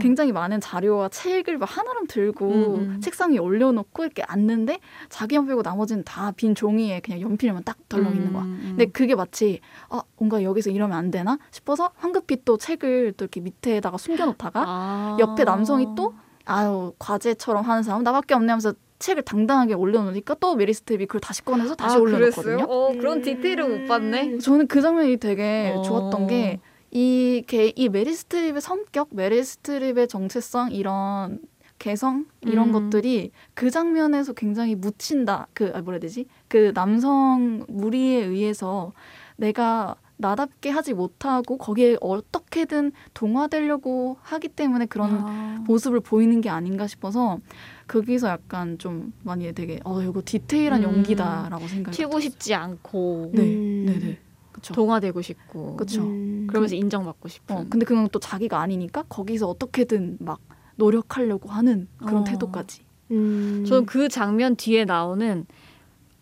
굉장히 0.01 0.33
많은 0.33 0.61
자료와 0.61 1.11
책을 1.11 1.59
막 1.59 1.67
한아름 1.67 2.09
들고 2.09 2.51
음, 2.51 2.75
음. 2.81 3.01
책상 3.01 3.31
위에 3.33 3.39
올려놓고 3.39 4.03
이렇게 4.03 4.23
앉는데 4.25 4.81
자기만 5.09 5.47
빼고 5.47 5.63
나머지는 5.63 6.03
다 6.05 6.33
빈 6.33 6.55
종이에 6.57 7.01
그냥 7.01 7.21
연필만 7.21 7.63
딱 7.65 7.77
덜렁 7.89 8.15
있는 8.15 8.33
거야. 8.33 8.43
음, 8.43 8.61
근데 8.71 8.87
그게 8.87 9.15
마치 9.15 9.61
아 9.89 10.03
뭔가 10.17 10.43
여기서 10.43 10.71
이러면 10.71 10.97
안 10.97 11.11
되나 11.13 11.39
싶어서 11.53 11.93
황급히 11.97 12.45
또 12.45 12.57
책을 12.57 13.15
또 13.17 13.25
이렇게 13.25 13.41
밑에다가 13.41 13.99
숨겨놓다가 13.99 14.65
아. 14.67 15.17
옆에 15.21 15.45
남성이 15.45 15.87
또 15.97 16.15
아유 16.51 16.93
과제처럼 16.99 17.65
하는 17.65 17.83
사람 17.83 18.03
나밖에 18.03 18.35
없네 18.35 18.51
하면서 18.51 18.75
책을 18.99 19.23
당당하게 19.23 19.75
올려놓으니까 19.75 20.35
또 20.41 20.57
메릴 20.57 20.75
스트립이 20.75 21.07
그걸 21.07 21.21
다시 21.21 21.43
꺼내서 21.43 21.75
다시 21.75 21.97
아, 21.97 22.01
올려놓거든요. 22.01 22.65
어, 22.65 22.93
그런 22.93 23.23
디테일을 23.23 23.67
못 23.67 23.87
봤네. 23.89 24.39
저는 24.39 24.67
그 24.67 24.83
장면이 24.83 25.17
되게 25.17 25.73
어. 25.75 25.83
좋았던 25.83 26.27
게 26.27 27.89
이 27.91 27.94
이 27.94 27.97
메릴 27.97 28.13
스트립의 28.13 28.61
성격, 28.61 29.09
메릴 29.13 29.43
스트립의 29.43 30.07
정체성 30.09 30.73
이런 30.73 31.41
개성 31.79 32.27
이런 32.43 32.69
음. 32.69 32.73
것들이 32.73 33.31
그 33.55 33.71
장면에서 33.71 34.35
굉장히 34.35 34.75
묻힌다. 34.75 35.47
그 35.55 35.73
아, 35.75 35.81
뭐라 35.81 35.95
해야 35.95 36.01
되지? 36.01 36.27
그 36.49 36.73
남성 36.75 37.65
무리에 37.69 38.23
의해서 38.23 38.93
내가 39.37 39.97
나답게 40.21 40.71
하지 40.71 40.95
못하고 40.95 41.57
거기에 41.57 41.97
어떻게든 42.01 42.93
동화되려고 43.15 44.19
하기 44.21 44.49
때문에 44.49 44.87
그런 44.87 45.11
아. 45.13 45.65
모습을 45.67 46.01
보이는 46.01 46.41
게 46.41 46.49
아닌가 46.49 46.87
싶어서 46.87 47.39
거기서 47.87 48.29
약간 48.29 48.79
좀 48.79 49.13
많이 49.23 49.53
되게 49.53 49.81
어 49.85 50.01
이거 50.03 50.23
디테일한 50.25 50.85
음. 50.85 50.97
연기다라고 50.97 51.67
생각이 51.67 51.97
튀고 51.97 52.21
싶지 52.21 52.55
않고 52.55 53.33
네, 53.35 53.43
음. 53.43 53.87
네, 53.87 53.99
네. 53.99 54.19
그렇죠. 54.53 54.75
동화되고 54.75 55.23
싶고 55.23 55.77
그쵸. 55.77 56.03
음. 56.03 56.47
그러면서 56.49 56.75
인정받고 56.75 57.29
싶은. 57.29 57.57
어, 57.57 57.67
근데 57.69 57.85
그건 57.87 58.09
또 58.11 58.19
자기가 58.19 58.61
아니니까 58.61 59.05
거기서 59.09 59.49
어떻게든 59.49 60.19
막 60.21 60.41
노력하려고 60.77 61.49
하는 61.49 61.89
그런 61.99 62.23
어. 62.23 62.25
태도까지. 62.25 62.83
음. 63.11 63.65
저는 63.67 63.87
그 63.87 64.09
장면 64.09 64.57
뒤에 64.57 64.85
나오는 64.85 65.47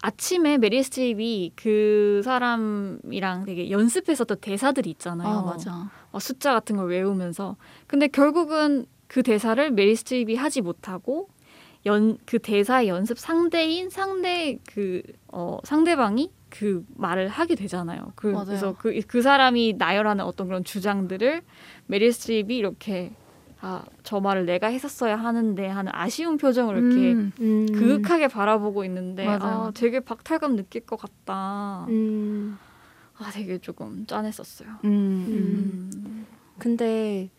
아침에 0.01 0.59
메릴 0.59 0.83
스트립이 0.83 1.53
그 1.57 2.21
사람이랑 2.25 3.45
되게 3.45 3.71
연습했었던 3.71 4.39
대사들이 4.41 4.91
있잖아요. 4.91 5.29
아 5.29 5.43
맞아. 5.43 5.91
어, 6.13 6.19
숫자 6.19 6.53
같은 6.53 6.77
걸 6.77 6.89
외우면서. 6.89 7.57
근데 7.87 8.07
결국은 8.07 8.87
그 9.09 9.23
대사를 9.23 9.71
메릴 9.73 9.97
스트립이 9.97 10.37
하지 10.37 10.61
못하고 10.61 11.29
연 11.87 12.19
그 12.27 12.39
대사의 12.39 12.89
연습 12.89 13.19
상대인 13.19 13.89
상대 13.91 14.59
그 14.73 15.03
어, 15.29 15.59
상대방이 15.65 16.31
그 16.51 16.85
말을 16.97 17.29
하게 17.29 17.55
되잖아요. 17.55 18.13
그, 18.15 18.29
맞아요. 18.29 18.45
그래서 18.47 18.75
그, 18.79 19.01
그 19.07 19.23
사람이 19.23 19.75
나열하는 19.79 20.25
어떤 20.25 20.47
그런 20.49 20.65
주장들을 20.65 21.43
메릴 21.87 22.11
스트립이 22.13 22.57
이렇게 22.57 23.13
아, 23.61 23.85
저 24.05 24.21
말을 24.21 24.47
내가 24.47 24.69
했었어야 24.69 25.17
하는데 25.17 25.67
하는 25.67 25.93
아쉬운 25.95 26.37
표정을 26.37 26.77
이렇게 26.77 27.13
음, 27.13 27.33
음. 27.41 27.67
그윽하게 27.73 28.29
바라보고 28.29 28.85
있는데 28.85 29.25
맞아요. 29.25 29.41
아, 29.43 29.71
되게 29.75 30.01
박탈감 30.01 30.57
느낄 30.57 30.87
것 30.87 30.97
같다. 30.97 31.87
음. 31.89 32.57
아, 33.17 33.31
되게 33.33 33.59
조금 33.59 34.07
짠했었어요. 34.07 34.69
음, 34.85 34.91
음. 34.91 35.91
음. 36.07 36.27
근데 36.59 37.31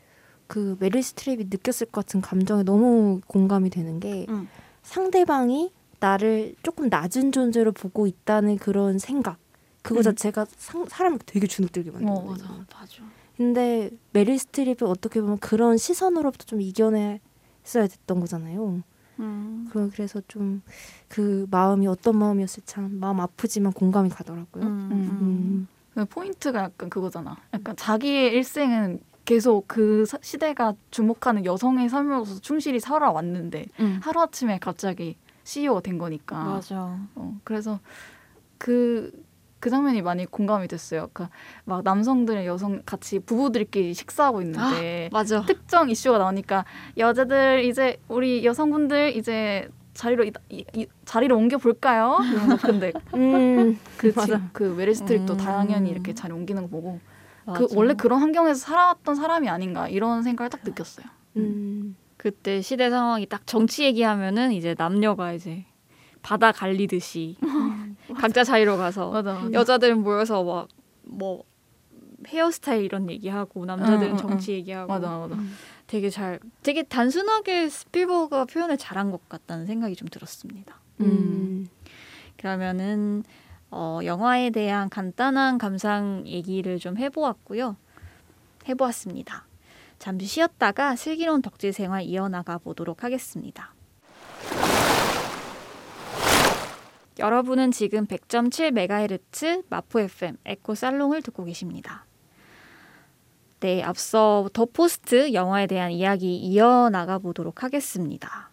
그 0.47 0.75
메릴 0.79 1.03
스트립이 1.03 1.45
느꼈을 1.49 1.88
것 1.88 2.05
같은 2.05 2.21
감정에 2.21 2.63
너무 2.63 3.21
공감이 3.27 3.69
되는 3.69 3.99
게 3.99 4.25
음. 4.29 4.49
상대방이 4.84 5.71
나를 6.01 6.55
조금 6.63 6.89
낮은 6.89 7.32
존재로 7.32 7.71
보고 7.71 8.08
있다는 8.08 8.58
그런 8.58 8.99
생각 8.99 9.38
그거 9.82 10.01
음. 10.01 10.03
자체가 10.03 10.45
상, 10.58 10.86
사람을 10.86 11.19
되게 11.25 11.47
주눅들게 11.47 11.91
만들어요. 11.91 12.15
어 12.17 12.25
맞아 12.32 12.45
맞아. 12.73 13.03
근데 13.49 13.89
메릴 14.12 14.38
스트립이 14.38 14.80
어떻게 14.82 15.21
보면 15.21 15.38
그런 15.38 15.78
시선으로부터 15.78 16.43
좀 16.43 16.60
이겨냈어야 16.60 17.88
됐던 17.89 18.19
거잖아요. 18.19 18.84
음. 19.21 19.69
그- 19.71 19.89
그래서 19.91 20.21
좀 20.28 20.62
그 21.08 21.47
마음이 21.49 21.88
어떤 21.88 22.17
마음이었을지 22.17 22.67
참 22.67 22.99
마음 22.99 23.21
아프지만 23.21 23.71
공감이 23.71 24.10
가더라고요. 24.10 24.63
음. 24.65 24.89
음. 24.91 25.67
그 25.93 26.04
포인트가 26.06 26.63
약간 26.63 26.89
그거잖아. 26.89 27.38
약간 27.54 27.78
자기의 27.78 28.34
일생은 28.34 28.99
계속 29.23 29.69
그 29.69 30.04
사- 30.06 30.19
시대가 30.21 30.73
주목하는 30.91 31.45
여성의 31.45 31.88
삶으로서 31.88 32.41
충실히 32.41 32.82
살아왔는데 32.82 33.67
음. 33.80 33.99
하루 34.04 34.19
아침에 34.21 34.60
갑자기 34.60 35.15
CEO가 35.45 35.80
된 35.80 35.97
거니까. 35.97 36.43
맞아. 36.43 36.99
어, 37.15 37.39
그래서 37.45 37.80
그, 38.58 39.12
그 39.60 39.69
장면이 39.69 40.02
많이 40.02 40.26
공감이 40.26 40.67
됐어요. 40.67 41.10
그러니까 41.13 41.36
막 41.65 41.84
남성들의 41.84 42.45
여성 42.45 42.82
같이 42.86 43.19
부부들끼리 43.19 43.93
식사하고 43.93 44.41
있는데 44.41 45.10
맞아. 45.12 45.43
특정 45.45 45.89
이슈가 45.89 46.17
나오니까 46.17 46.65
여자들 46.98 47.65
이제 47.65 47.98
우리 48.08 48.45
여성분들 48.45 49.15
이제 49.15 49.67
자리로 49.93 50.24
이, 50.24 50.32
이, 50.50 50.63
이- 50.76 50.88
자리로 51.04 51.36
옮겨 51.36 51.58
볼까요? 51.58 52.17
근데 52.62 52.93
음. 53.13 53.78
그. 53.98 54.13
지, 54.13 54.32
그 54.54 54.93
스트립도 54.95 55.34
음. 55.34 55.38
당연히 55.38 55.89
이렇게 55.89 56.13
자리 56.13 56.32
옮기는 56.32 56.62
거 56.63 56.67
보고 56.69 57.00
그 57.45 57.52
맞아. 57.63 57.65
원래 57.76 57.93
그런 57.95 58.22
환경에서 58.22 58.60
살아왔던 58.60 59.15
사람이 59.15 59.50
아닌가 59.50 59.89
이런 59.89 60.24
생각을 60.24 60.50
딱 60.50 60.62
느꼈어요. 60.63 61.06
음. 61.38 61.95
그때 62.15 62.62
시대 62.62 62.89
상황이 62.89 63.26
딱 63.26 63.45
정치 63.48 63.84
얘기하면은 63.84 64.52
이제 64.52 64.76
남녀가 64.78 65.34
이제 65.34 65.65
바다 66.22 66.52
갈리듯이 66.52 67.38
각자 68.17 68.43
자리로 68.43 68.78
가서 68.78 69.12
맞아. 69.12 69.50
여자들은 69.54 70.02
모여서 70.04 70.43
막 70.43 70.67
뭐 71.10 71.43
헤어스타일 72.28 72.84
이런 72.84 73.10
얘기하고 73.10 73.65
남자들은 73.65 74.04
응, 74.04 74.12
응, 74.12 74.17
정치 74.17 74.52
얘기하고 74.54 74.91
맞아 74.91 75.17
맞아. 75.17 75.36
되게 75.88 76.10
잘 76.10 76.39
되게 76.63 76.84
단순하게 76.84 77.69
스필버그가 77.69 78.45
표현을 78.45 78.78
잘한 78.78 79.12
것 79.12 79.28
같다는 79.30 79.65
생각이 79.65 79.95
좀 79.95 80.08
들었습니다. 80.10 80.80
음. 81.00 81.67
그러면은 82.38 83.24
어, 83.72 84.00
영화에 84.04 84.50
대한 84.50 84.89
간단한 84.89 85.58
감상 85.58 86.24
얘기를 86.26 86.78
좀 86.78 86.98
해보았고요. 86.98 87.78
해보았습니다. 88.67 89.45
잠시 89.98 90.26
쉬었다가 90.28 90.95
슬기로운 90.95 91.41
덕질 91.41 91.74
생활 91.74 92.04
이어나가 92.04 92.58
보도록 92.58 93.04
하겠습니다. 93.04 93.74
여러분은 97.19 97.71
지금 97.71 98.05
100.7MHz 98.05 99.65
마포 99.69 99.99
FM 99.99 100.38
에코 100.45 100.73
살롱을 100.73 101.21
듣고 101.21 101.43
계십니다. 101.43 102.05
네, 103.60 103.84
앞서 103.84 104.49
더 104.53 104.65
포스트 104.65 105.34
영화에 105.34 105.67
대한 105.67 105.91
이야기 105.91 106.38
이어 106.38 106.89
나가 106.89 107.19
보도록 107.19 107.62
하겠습니다. 107.62 108.49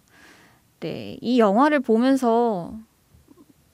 네, 0.81 1.17
이 1.21 1.39
영화를 1.39 1.79
보면서 1.79 2.77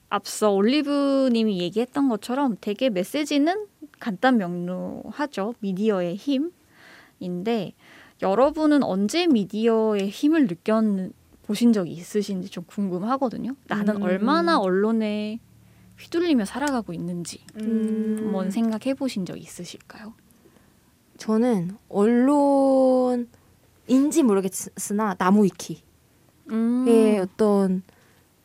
앞서 0.09 0.51
올리브 0.51 1.29
님이 1.33 1.59
얘기했던 1.59 2.07
것처럼 2.07 2.55
되게 2.61 2.91
메시지는 2.91 3.65
간단 3.99 4.37
명료하죠. 4.37 5.55
미디어의 5.59 6.17
힘인데 7.19 7.73
여러분은 8.21 8.83
언제 8.83 9.25
미디어의 9.25 10.07
힘을 10.09 10.47
느껴 10.47 10.83
보신 11.43 11.73
적이 11.73 11.91
있으신지 11.91 12.49
좀 12.49 12.63
궁금하거든요. 12.65 13.55
나는 13.67 13.97
음. 13.97 14.01
얼마나 14.01 14.59
언론에 14.59 15.39
휘둘리며 15.99 16.45
살아가고 16.45 16.93
있는지 16.93 17.43
음. 17.59 18.15
한번 18.19 18.49
생각해 18.49 18.93
보신 18.95 19.25
적 19.25 19.37
있으실까요? 19.37 20.13
저는 21.17 21.77
언론인지 21.89 23.27
모르겠으나 24.23 25.15
나무위키의 25.19 25.81
음. 26.51 27.19
어떤 27.21 27.83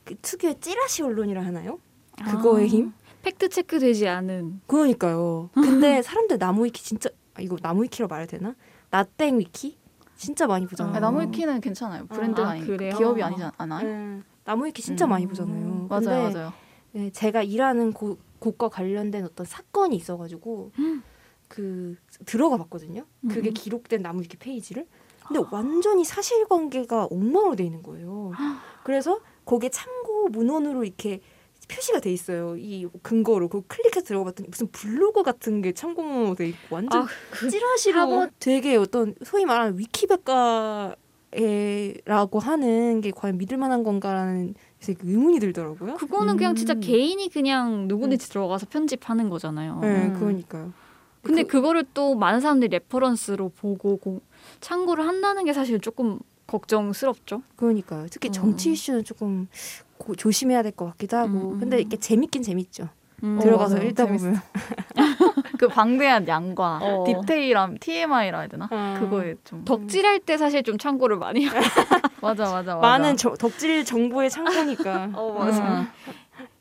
그 0.04 0.14
특유의 0.20 0.60
찌라시 0.60 1.02
언론이라 1.02 1.44
하나요? 1.44 1.78
그거의 2.24 2.64
아, 2.64 2.68
힘? 2.68 2.92
fact 3.22 3.48
check 3.48 3.78
되지 3.78 4.08
않은 4.08 4.60
그러니까요. 4.66 5.50
근데 5.54 6.02
사람들 6.02 6.38
나무위키 6.38 6.82
진짜 6.82 7.10
아, 7.34 7.40
이거 7.40 7.56
나무위키로 7.60 8.08
말해도 8.08 8.38
되나? 8.38 8.54
나땡 8.90 9.38
위키 9.38 9.76
진짜 10.18 10.46
많이 10.48 10.66
보잖아요. 10.66 10.94
아니, 10.94 11.00
나무위키는 11.00 11.60
괜찮아요. 11.60 12.06
브랜드가 12.06 12.48
아, 12.48 12.50
아, 12.50 12.54
니 12.54 12.66
그래요? 12.66 12.96
기업이 12.96 13.22
아니지 13.22 13.44
않아요? 13.56 13.86
네, 13.86 14.22
나무위키 14.44 14.82
진짜 14.82 15.06
음. 15.06 15.10
많이 15.10 15.26
보잖아요. 15.26 15.86
맞아요, 15.88 16.00
근데 16.00 16.38
맞아요. 16.38 16.52
네, 16.92 17.10
제가 17.10 17.44
일하는 17.44 17.92
곳, 17.92 18.18
곳과 18.40 18.68
관련된 18.68 19.24
어떤 19.24 19.46
사건이 19.46 19.94
있어가지고 19.94 20.72
음. 20.80 21.02
그 21.46 21.96
들어가 22.26 22.56
봤거든요. 22.58 23.04
그게 23.28 23.50
음. 23.50 23.54
기록된 23.54 24.02
나무위키 24.02 24.36
페이지를. 24.36 24.86
근데 25.26 25.46
완전히 25.52 26.04
사실관계가 26.04 27.06
엉망으로 27.10 27.54
돼 27.54 27.62
있는 27.64 27.82
거예요. 27.82 28.32
그래서 28.82 29.20
거기에 29.44 29.68
참고 29.68 30.28
문헌으로 30.28 30.84
이렇게 30.84 31.20
표시가 31.68 32.00
돼 32.00 32.12
있어요. 32.12 32.56
이 32.56 32.86
근거로 33.02 33.48
그 33.48 33.62
클릭해서 33.66 34.02
들어가봤더니 34.02 34.48
무슨 34.50 34.66
블로그 34.68 35.22
같은 35.22 35.60
게 35.62 35.72
참고문으로 35.72 36.34
돼 36.34 36.48
있고 36.48 36.76
완전 36.76 37.02
아, 37.02 37.06
그 37.30 37.48
찌라시로 37.50 38.00
하버- 38.00 38.30
되게 38.40 38.76
어떤 38.76 39.14
소위 39.22 39.44
말하는 39.44 39.78
위키백과라고 39.78 40.96
하는 42.38 43.00
게 43.00 43.10
과연 43.10 43.38
믿을 43.38 43.56
만한 43.58 43.82
건가라는 43.84 44.54
되게 44.80 44.98
의문이 45.02 45.40
들더라고요. 45.40 45.96
그거는 45.96 46.36
그냥 46.36 46.54
진짜 46.54 46.74
음. 46.74 46.80
개인이 46.80 47.28
그냥 47.28 47.88
누구든지 47.88 48.28
들어가서 48.30 48.66
편집하는 48.70 49.28
거잖아요. 49.28 49.80
네, 49.80 50.06
음. 50.06 50.14
그러니까요. 50.18 50.72
근데 51.22 51.42
그- 51.42 51.60
그, 51.60 51.62
거를 51.62 51.99
또 51.99 52.14
많은 52.14 52.40
사람들이 52.40 52.70
reference로 52.70 53.50
보고 53.50 53.96
고, 53.98 54.22
참고를 54.60 55.06
한다는 55.06 55.44
게 55.44 55.52
사실 55.52 55.80
조금 55.80 56.18
걱정스럽죠. 56.46 57.42
그러니까요. 57.56 58.06
특히 58.10 58.28
어. 58.28 58.32
정치 58.32 58.72
이슈는 58.72 59.04
조금 59.04 59.48
고- 59.98 60.14
조심해야 60.14 60.62
될 60.62 60.72
것 60.72 60.86
같기도 60.86 61.16
하고. 61.16 61.52
음, 61.52 61.58
근데 61.58 61.76
음. 61.76 61.80
이게 61.80 61.96
재밌긴 61.96 62.42
재밌죠. 62.42 62.88
음. 63.24 63.38
들어가서 63.40 63.76
맞아요. 63.76 63.88
읽다. 63.88 64.06
보면. 64.06 64.36
그 65.58 65.66
방대한 65.68 66.26
양과 66.28 66.78
어. 66.82 67.04
디테일함, 67.04 67.78
TMI라 67.80 68.38
해야 68.40 68.48
되나? 68.48 68.68
어. 68.70 68.96
그거에 69.00 69.34
좀 69.44 69.64
덕질할 69.64 70.20
때 70.20 70.36
사실 70.36 70.62
좀 70.62 70.78
참고를 70.78 71.16
많이. 71.16 71.46
맞아, 72.22 72.44
맞아, 72.44 72.76
맞아. 72.76 72.76
많은 72.76 73.16
저, 73.16 73.34
덕질 73.34 73.84
정보의 73.84 74.30
창고니까. 74.30 75.10
어, 75.14 75.32
맞아. 75.36 75.86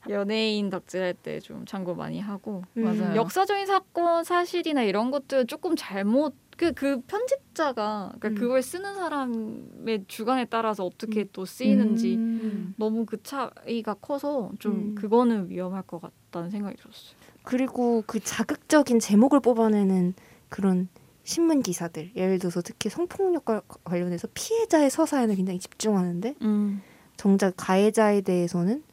연예인 0.10 0.70
덕질할 0.70 1.14
때 1.16 1.40
좀 1.42 1.66
참고 1.66 1.94
많이 1.94 2.20
하고. 2.20 2.64
음. 2.78 2.84
맞아요. 2.84 3.16
역사적인 3.16 3.66
사건 3.66 4.24
사실이나 4.24 4.82
이런 4.84 5.12
것들 5.12 5.46
조금 5.48 5.76
잘못 5.76 6.34
그, 6.58 6.74
그 6.74 7.02
편집자가 7.02 8.14
그러니까 8.20 8.30
음. 8.30 8.36
그걸 8.36 8.64
쓰는 8.64 8.96
사람의 8.96 10.06
주관에 10.08 10.46
따라서 10.46 10.84
어떻게 10.84 11.26
또 11.32 11.46
쓰이는지 11.46 12.16
음. 12.16 12.74
너무 12.78 13.06
그 13.06 13.22
차이가 13.22 13.94
커서 13.94 14.52
좀 14.58 14.74
음. 14.74 14.96
그거는 14.96 15.50
위험할 15.50 15.84
것 15.84 16.02
같다는 16.02 16.50
생각이 16.50 16.76
들었어요. 16.76 17.16
그리고 17.44 18.04
그 18.08 18.20
자극적인 18.20 19.00
제목을 19.00 19.40
뽑아내는 19.40 20.16
그런 20.50 20.90
신문 21.24 21.62
기사들. 21.62 22.12
예를 22.16 22.40
들어서 22.40 22.62
특히 22.62 22.90
성폭력과 22.90 23.62
관련해서 23.84 24.28
피해자의 24.34 24.90
서사에는 24.90 25.36
굉장히 25.36 25.60
집중하는데 25.60 26.36
음. 26.42 26.82
정작 27.18 27.54
가해자에 27.56 28.22
대해서는 28.22 28.84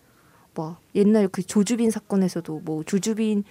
뭐 0.55 0.77
옛날 0.95 1.29
그 1.29 1.43
조주빈 1.43 1.91
사건에서도 1.91 2.61
뭐 2.65 2.85
조주빈의 2.85 3.45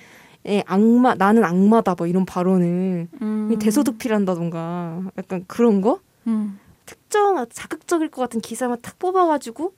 악마 0.66 1.16
나는 1.16 1.44
악마다 1.44 1.96
뭐 1.98 2.08
이런 2.08 2.26
발언을 2.26 3.08
음. 3.22 3.60
대소득필한다던가 3.60 5.04
약간 5.18 5.46
그런 5.48 5.82
거 5.82 6.00
음. 6.28 6.60
특정 6.86 7.46
자극적일 7.50 8.10
것 8.10 8.22
같은 8.22 8.42
기사만 8.42 8.80
탁 8.82 9.00
뽑아가지고 9.00 9.74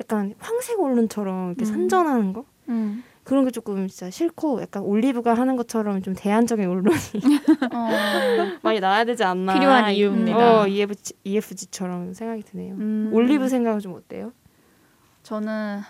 약간 0.00 0.34
황색 0.38 0.80
언론처럼 0.80 1.48
이렇게 1.48 1.64
음. 1.64 1.66
선전하는 1.66 2.32
거 2.32 2.44
음. 2.68 3.02
그런 3.24 3.44
게 3.44 3.50
조금 3.50 3.86
진짜 3.86 4.10
싫고 4.10 4.60
약간 4.62 4.82
올리브가 4.82 5.34
하는 5.34 5.56
것처럼 5.56 6.02
좀 6.02 6.14
대안적인 6.16 6.68
언론이 6.68 6.96
어. 7.72 7.88
많이 8.62 8.80
나와야 8.80 9.04
되지 9.04 9.22
않나 9.24 9.54
필요한 9.54 9.92
이유입니다. 9.92 10.62
어, 10.62 10.66
EFG, 10.66 11.14
EFG처럼 11.24 12.12
생각이 12.14 12.42
드네요. 12.42 12.74
음. 12.74 13.10
올리브 13.12 13.48
생각은 13.48 13.80
좀 13.80 13.94
어때요? 13.94 14.32
저는 15.22 15.80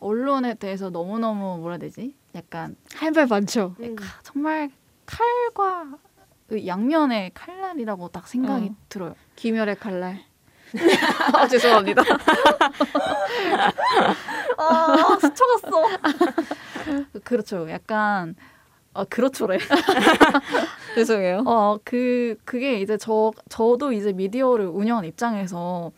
언론에 0.00 0.54
대해서 0.54 0.90
너무너무 0.90 1.58
뭐라 1.58 1.74
해야 1.74 1.78
되지? 1.78 2.14
약간 2.34 2.76
할말 2.94 3.26
많죠. 3.26 3.74
음. 3.80 3.96
카- 3.96 4.04
정말 4.22 4.70
칼과 5.06 5.98
그 6.48 6.66
양면의 6.66 7.32
칼날이라고 7.34 8.08
딱 8.08 8.26
생각이 8.28 8.66
어. 8.66 8.74
들어요. 8.88 9.14
귀멸의 9.36 9.76
칼날. 9.76 10.20
아, 11.34 11.46
죄송합니다. 11.48 12.02
아, 14.56 15.18
스쳐갔어. 15.20 15.88
그렇죠. 17.24 17.68
약간 17.70 18.34
아, 18.94 19.04
그렇죠래. 19.04 19.58
죄송해요. 20.94 21.44
어, 21.46 21.78
그 21.84 22.36
그게 22.44 22.80
이제 22.80 22.96
저 22.96 23.32
저도 23.48 23.92
이제 23.92 24.12
미디어를 24.12 24.66
운영하는 24.66 25.08
입장에서 25.08 25.92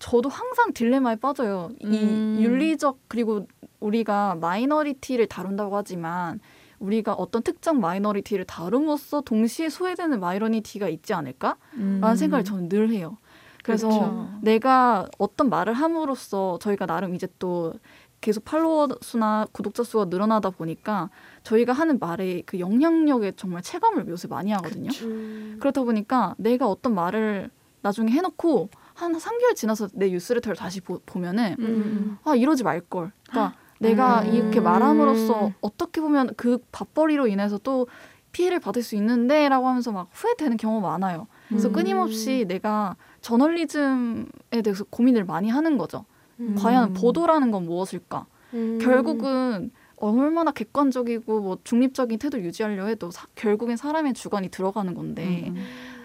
저도 0.00 0.28
항상 0.28 0.72
딜레마에 0.72 1.16
빠져요. 1.16 1.70
이 1.78 1.86
음. 1.86 2.38
윤리적 2.40 3.00
그리고 3.06 3.46
우리가 3.78 4.36
minority를 4.40 5.26
다룬다고 5.26 5.76
하지만 5.76 6.40
우리가 6.80 7.12
어떤 7.12 7.42
특정 7.42 7.80
minority를 7.80 8.46
다룸으로써 8.46 9.20
동시에 9.20 9.68
소외되는 9.68 10.18
minority가 10.18 10.88
있지 10.88 11.12
않을까라는 11.12 12.02
음. 12.02 12.16
생각을 12.16 12.44
저는 12.44 12.68
늘 12.70 12.90
해요. 12.90 13.18
그래서 13.62 13.88
그렇죠. 13.88 14.30
내가 14.40 15.06
어떤 15.18 15.50
말을 15.50 15.74
함으로써 15.74 16.58
저희가 16.62 16.86
나름 16.86 17.14
이제 17.14 17.28
또 17.38 17.74
계속 18.22 18.44
팔로워 18.46 18.88
수나 19.02 19.46
구독자 19.52 19.82
수가 19.82 20.06
늘어나다 20.06 20.48
보니까 20.48 21.10
저희가 21.42 21.74
하는 21.74 21.98
말의 21.98 22.44
그 22.46 22.58
영향력에 22.58 23.32
정말 23.36 23.62
체감을 23.62 24.08
요새 24.08 24.28
많이 24.28 24.50
하거든요. 24.52 24.90
음. 25.02 25.58
그렇다 25.60 25.82
보니까 25.82 26.34
내가 26.38 26.66
어떤 26.66 26.94
말을 26.94 27.50
나중에 27.82 28.10
해놓고 28.10 28.70
한 29.00 29.12
3개월 29.16 29.54
지나서 29.56 29.88
내 29.94 30.10
뉴스레터를 30.10 30.56
다시 30.56 30.80
보, 30.80 30.98
보면은 31.06 31.56
음. 31.58 32.18
아 32.24 32.34
이러지 32.34 32.62
말 32.64 32.80
걸. 32.80 33.12
그러니까 33.28 33.56
내가 33.78 34.22
음. 34.22 34.34
이렇게 34.34 34.60
말함으로써 34.60 35.52
어떻게 35.62 36.00
보면 36.02 36.34
그 36.36 36.58
밥벌이로 36.70 37.26
인해서 37.28 37.58
또 37.58 37.86
피해를 38.32 38.60
받을 38.60 38.82
수 38.82 38.94
있는데라고 38.96 39.66
하면서 39.66 39.90
막 39.90 40.08
후회되는 40.12 40.56
경우가 40.58 40.86
많아요. 40.88 41.26
그래서 41.48 41.68
음. 41.68 41.72
끊임없이 41.72 42.44
내가 42.46 42.96
저널리즘에 43.22 44.62
대해서 44.62 44.84
고민을 44.90 45.24
많이 45.24 45.48
하는 45.48 45.78
거죠. 45.78 46.04
음. 46.38 46.54
과연 46.58 46.92
보도라는 46.92 47.50
건 47.50 47.64
무엇일까? 47.64 48.26
음. 48.54 48.78
결국은 48.80 49.70
얼마나 49.96 50.50
객관적이고 50.50 51.40
뭐 51.40 51.58
중립적인 51.64 52.18
태도를 52.18 52.44
유지하려 52.44 52.86
해도 52.86 53.10
사- 53.10 53.26
결국엔 53.34 53.76
사람의 53.76 54.14
주관이 54.14 54.48
들어가는 54.50 54.94
건데 54.94 55.46
음. 55.48 55.56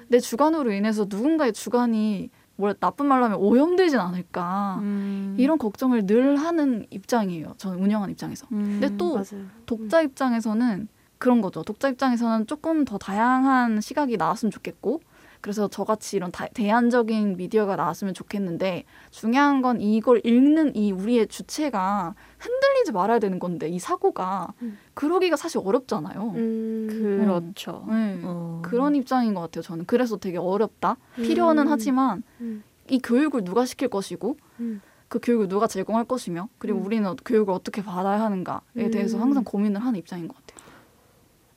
내 0.07 0.19
주관으로 0.19 0.71
인해서 0.71 1.05
누군가의 1.09 1.53
주관이 1.53 2.29
뭐 2.57 2.73
나쁜 2.73 3.07
말로 3.07 3.25
하면 3.25 3.37
오염되진 3.37 3.99
않을까 3.99 4.77
음. 4.81 5.35
이런 5.37 5.57
걱정을 5.57 6.05
늘 6.05 6.37
하는 6.37 6.85
입장이에요. 6.89 7.55
저는 7.57 7.79
운영하는 7.79 8.11
입장에서. 8.13 8.47
음. 8.51 8.79
근데 8.79 8.95
또 8.97 9.15
맞아요. 9.15 9.45
독자 9.65 10.01
입장에서는 10.01 10.87
그런 11.17 11.41
거죠. 11.41 11.63
독자 11.63 11.89
입장에서는 11.89 12.47
조금 12.47 12.85
더 12.85 12.97
다양한 12.97 13.81
시각이 13.81 14.17
나왔으면 14.17 14.51
좋겠고, 14.51 15.01
그래서 15.45 15.67
저같이 15.67 16.15
이런 16.17 16.31
다, 16.31 16.47
대안적인 16.55 17.37
미디어가 17.37 17.75
나왔으면 17.75 18.15
좋겠는데, 18.15 18.83
중요한 19.11 19.61
건 19.61 19.79
이걸 19.79 20.19
읽는 20.25 20.75
이 20.75 20.91
우리의 20.91 21.27
주체가 21.27 22.15
흔들리지 22.39 22.91
말아야 22.91 23.19
되는 23.19 23.37
건데, 23.37 23.69
이 23.69 23.77
사고가 23.77 24.55
음. 24.63 24.79
그러기가 24.95 25.35
사실 25.35 25.61
어렵잖아요. 25.63 26.33
음. 26.35 26.87
그렇죠. 26.89 27.85
네. 27.87 28.19
어. 28.23 28.63
그런 28.65 28.95
입장인 28.95 29.35
것 29.35 29.41
같아요. 29.41 29.61
저는 29.61 29.85
그래서 29.85 30.17
되게 30.17 30.39
어렵다. 30.39 30.97
필요는 31.17 31.67
음. 31.67 31.71
하지만 31.71 32.23
음. 32.41 32.63
이 32.89 32.97
교육을 32.97 33.43
누가 33.43 33.67
시킬 33.67 33.87
것이고, 33.89 34.37
음. 34.61 34.81
그 35.07 35.19
교육을 35.21 35.47
누가 35.47 35.67
제공할 35.67 36.05
것이며, 36.05 36.49
그리고 36.57 36.79
음. 36.79 36.85
우리는 36.87 37.15
교육을 37.23 37.53
어떻게 37.53 37.83
받아야 37.83 38.19
하는가에 38.19 38.89
대해서 38.91 39.17
음. 39.17 39.21
항상 39.21 39.43
고민을 39.43 39.79
하는 39.79 39.99
입장인 39.99 40.27
것 40.27 40.37
같아요. 40.37 40.54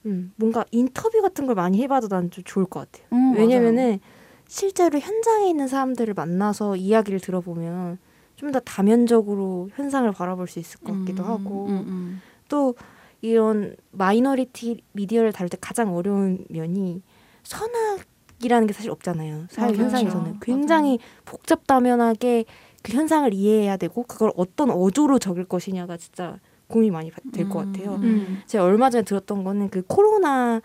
음, 0.09 0.33
뭔가 0.37 0.65
인터뷰 0.73 1.21
같은 1.23 1.47
걸 1.47 1.55
많이 1.55 1.81
해봐도 1.83 2.09
난 2.09 2.31
좀 2.31 2.43
좋을 2.45 2.67
것 2.67 2.81
같아요. 2.91 3.07
음, 3.13 3.31
맞아요. 3.33 3.39
왜냐면은 3.41 4.01
실제로 4.47 4.99
현장에 4.99 5.49
있는 5.49 5.69
사람들을 5.69 6.15
만나서 6.15 6.77
이야기를 6.77 7.21
들어보면 7.21 7.99
좀 8.37 8.53
더 8.53 8.61
다면적으로 8.61 9.69
현상을 9.75 10.11
바라볼 10.13 10.47
수 10.47 10.59
있을 10.61 10.79
것 10.81 10.93
같기도 10.93 11.25
음, 11.25 11.29
하고 11.29 11.67
음, 11.67 11.85
음. 11.89 12.23
또 12.49 12.75
이런 13.21 13.75
마이너리티 13.91 14.81
미디어를 14.93 15.33
다룰 15.33 15.49
때 15.51 15.59
가장 15.61 15.95
어려운 15.95 16.45
면이 16.49 17.03
선악이라는 17.43 18.67
게 18.69 18.73
사실 18.73 18.91
없잖아요. 18.91 19.47
사회 19.51 19.73
맞아요. 19.73 19.83
현상에서는 19.83 20.25
맞아요. 20.25 20.39
굉장히 20.41 20.99
복잡다면하게 21.25 22.45
그 22.83 22.93
현상을 22.93 23.35
이해해야 23.35 23.77
되고 23.77 24.05
그걸 24.05 24.31
어떤 24.37 24.71
어조로 24.71 25.19
적을 25.19 25.45
것이냐가 25.45 25.97
진짜 25.97 26.39
고민이 26.69 26.91
많이 26.91 27.11
될것 27.33 27.67
음, 27.67 27.73
같아요. 27.73 27.95
음. 27.97 28.43
제가 28.47 28.65
얼마 28.65 28.91
전에 28.91 29.03
들었던 29.03 29.43
거는 29.43 29.71
그 29.71 29.83
코로나 29.87 30.61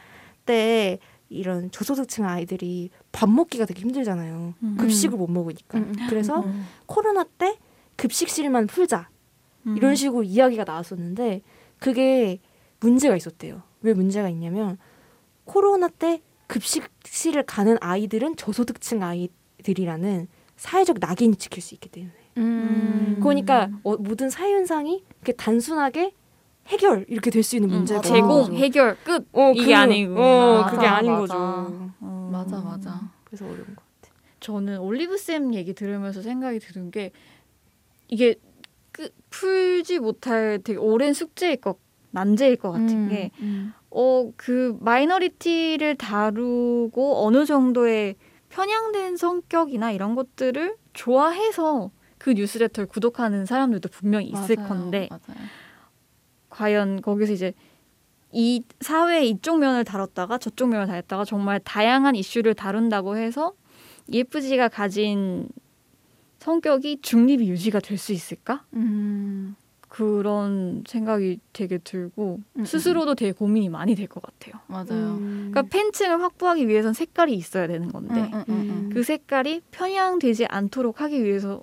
때 0.45 0.99
이런 1.29 1.71
저소득층 1.71 2.25
아이들이 2.25 2.89
밥 3.11 3.29
먹기가 3.29 3.65
되게 3.65 3.81
힘들잖아요. 3.81 4.53
음. 4.61 4.77
급식을 4.77 5.17
못 5.17 5.29
먹으니까. 5.31 5.79
음. 5.79 5.95
그래서 6.09 6.41
음. 6.41 6.65
코로나 6.85 7.23
때 7.23 7.57
급식실만 7.95 8.67
풀자 8.67 9.09
음. 9.65 9.77
이런 9.77 9.95
식으로 9.95 10.23
이야기가 10.23 10.65
나왔었는데 10.65 11.41
그게 11.79 12.39
문제가 12.79 13.15
있었대요. 13.15 13.63
왜 13.81 13.93
문제가 13.93 14.29
있냐면 14.29 14.77
코로나 15.45 15.87
때 15.87 16.21
급식실을 16.47 17.43
가는 17.43 17.77
아이들은 17.79 18.35
저소득층 18.35 19.03
아이들이라는 19.03 20.27
사회적 20.57 20.97
낙인이 20.99 21.35
찍힐 21.37 21.61
수 21.63 21.73
있기 21.75 21.89
때문에. 21.89 22.13
음. 22.37 23.17
그러니까 23.21 23.69
어, 23.83 23.95
모든 23.97 24.29
현상이 24.31 25.03
이렇게 25.21 25.33
단순하게 25.33 26.13
해결 26.67 27.05
이렇게 27.09 27.29
될 27.29 27.43
수 27.43 27.55
있는 27.57 27.69
음, 27.69 27.75
문제가 27.77 28.01
제공 28.01 28.53
해결 28.53 28.97
끝 29.03 29.27
어, 29.33 29.51
이게 29.55 29.65
그- 29.67 29.75
아니고 29.75 30.15
어, 30.19 30.61
맞아, 30.61 30.71
그게 30.75 30.87
아닌 30.87 31.11
맞아. 31.11 31.21
거죠. 31.21 31.91
어. 32.01 32.29
맞아 32.31 32.61
맞아. 32.61 33.01
그래서 33.25 33.45
어려운 33.45 33.65
것 33.67 33.75
같아. 34.01 34.13
저는 34.39 34.79
올리브 34.79 35.17
쌤 35.17 35.53
얘기 35.53 35.73
들으면서 35.73 36.21
생각이 36.21 36.59
드는 36.59 36.91
게 36.91 37.11
이게 38.07 38.35
끝 38.91 39.13
풀지 39.29 39.99
못할 39.99 40.59
되게 40.63 40.77
오랜 40.79 41.13
숙제일 41.13 41.57
것 41.57 41.77
난제일 42.11 42.57
것 42.57 42.71
같은 42.71 43.09
게 43.09 43.31
음. 43.41 43.73
어, 43.89 44.31
그 44.37 44.77
minority를 44.81 45.95
다루고 45.95 47.25
어느 47.25 47.45
정도의 47.45 48.15
편향된 48.49 49.17
성격이나 49.17 49.91
이런 49.91 50.13
것들을 50.15 50.75
좋아해서 50.93 51.89
그 52.23 52.31
뉴스레터를 52.31 52.87
구독하는 52.87 53.45
사람들도 53.45 53.89
분명히 53.89 54.27
있을 54.27 54.55
맞아요, 54.55 54.69
건데 54.69 55.09
맞아요. 55.11 55.37
과연 56.49 57.01
거기서 57.01 57.33
이제 57.33 57.53
이 58.31 58.63
사회의 58.79 59.29
이쪽 59.29 59.59
면을 59.59 59.83
다뤘다가 59.83 60.37
저쪽 60.37 60.69
면을 60.69 60.87
다뤘다가 60.87 61.25
정말 61.25 61.59
다양한 61.59 62.15
이슈를 62.15 62.53
다룬다고 62.53 63.17
해서 63.17 63.51
EFG가 64.07 64.69
가진 64.69 65.49
성격이 66.39 66.99
중립이 67.01 67.49
유지가 67.49 67.81
될 67.81 67.97
수 67.97 68.13
있을까? 68.13 68.63
음. 68.73 69.55
그런 69.89 70.83
생각이 70.87 71.39
되게 71.51 71.77
들고 71.77 72.39
음, 72.57 72.65
스스로도 72.65 73.15
되게 73.15 73.33
고민이 73.33 73.67
많이 73.67 73.95
될 73.95 74.07
것 74.07 74.23
같아요. 74.23 74.61
맞아요. 74.67 75.17
그러니까 75.19 75.61
팬층을 75.63 76.21
확보하기 76.21 76.67
위해선 76.69 76.93
색깔이 76.93 77.33
있어야 77.33 77.67
되는 77.67 77.89
건데 77.91 78.31
음, 78.33 78.43
음, 78.49 78.69
음, 78.69 78.89
그 78.93 79.03
색깔이 79.03 79.61
편향되지 79.71 80.45
않도록 80.47 81.01
하기 81.01 81.23
위해서 81.23 81.61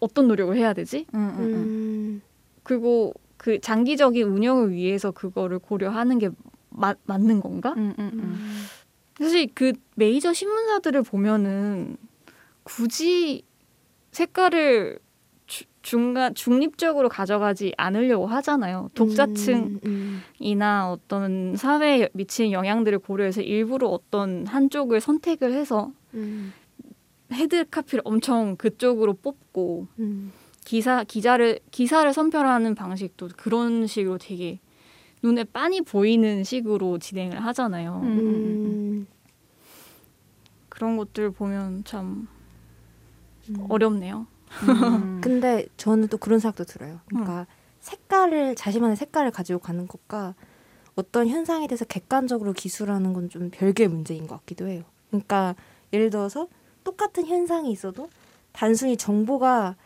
어떤 0.00 0.28
노력을 0.28 0.56
해야 0.56 0.72
되지? 0.72 1.06
음, 1.14 1.18
음, 1.18 1.38
음. 1.38 1.54
음. 1.54 2.22
그리고 2.62 3.12
그 3.36 3.60
장기적인 3.60 4.26
운영을 4.26 4.72
위해서 4.72 5.10
그거를 5.10 5.58
고려하는 5.58 6.18
게 6.18 6.30
마, 6.70 6.94
맞는 7.04 7.40
건가? 7.40 7.74
음, 7.76 7.94
음, 7.98 8.10
음. 8.14 8.64
사실 9.18 9.48
그 9.54 9.72
메이저 9.96 10.32
신문사들을 10.32 11.02
보면은 11.02 11.96
굳이 12.62 13.42
색깔을 14.12 14.98
주- 15.46 15.64
중간 15.82 16.34
중립적으로 16.34 17.08
가져가지 17.08 17.72
않으려고 17.76 18.26
하잖아요. 18.26 18.90
독자층이나 18.94 19.78
음, 19.84 20.20
음. 20.42 20.90
어떤 20.92 21.56
사회에 21.56 22.08
미치는 22.12 22.52
영향들을 22.52 22.98
고려해서 23.00 23.40
일부러 23.42 23.88
어떤 23.88 24.46
한쪽을 24.46 25.00
선택을 25.00 25.52
해서 25.52 25.90
음. 26.14 26.52
head 27.32 27.68
copy를 27.68 28.02
엄청 28.04 28.56
그쪽으로 28.56 29.14
뽑고 29.14 29.86
음. 29.98 30.32
기사 30.64 31.04
기자를 31.04 31.60
기사를 31.70 32.12
선별하는 32.12 32.74
방식도 32.74 33.30
그런 33.36 33.86
식으로 33.86 34.18
되게 34.18 34.60
눈에 35.22 35.44
빤히 35.44 35.80
보이는 35.80 36.44
식으로 36.44 36.98
진행을 36.98 37.44
하잖아요. 37.46 38.00
음. 38.02 38.18
음. 38.18 39.06
그런 40.68 40.96
것들 40.96 41.30
보면 41.30 41.84
참 41.84 42.28
음. 43.48 43.66
어렵네요. 43.68 44.26
음. 44.68 45.20
근데 45.22 45.66
저는 45.76 46.08
또 46.08 46.16
그런 46.18 46.38
생각도 46.38 46.64
들어요. 46.64 47.00
그러니까 47.06 47.46
색깔을 47.80 48.54
자신만의 48.56 48.96
색깔을 48.96 49.30
가지고 49.30 49.58
가는 49.58 49.86
것과 49.86 50.34
어떤 50.96 51.28
현상에 51.28 51.66
대해서 51.66 51.84
객관적으로 51.84 52.52
기술하는 52.52 53.12
건 53.12 53.28
좀 53.30 53.50
별개의 53.50 53.88
문제인 53.88 54.26
것 54.26 54.36
같기도 54.40 54.66
해요. 54.66 54.82
그러니까 55.08 55.54
예를 55.92 56.10
들어서 56.10 56.48
똑같은 56.84 57.26
현상이 57.26 57.70
있어도 57.70 58.08
단순히 58.52 58.96
정보가 58.96 59.76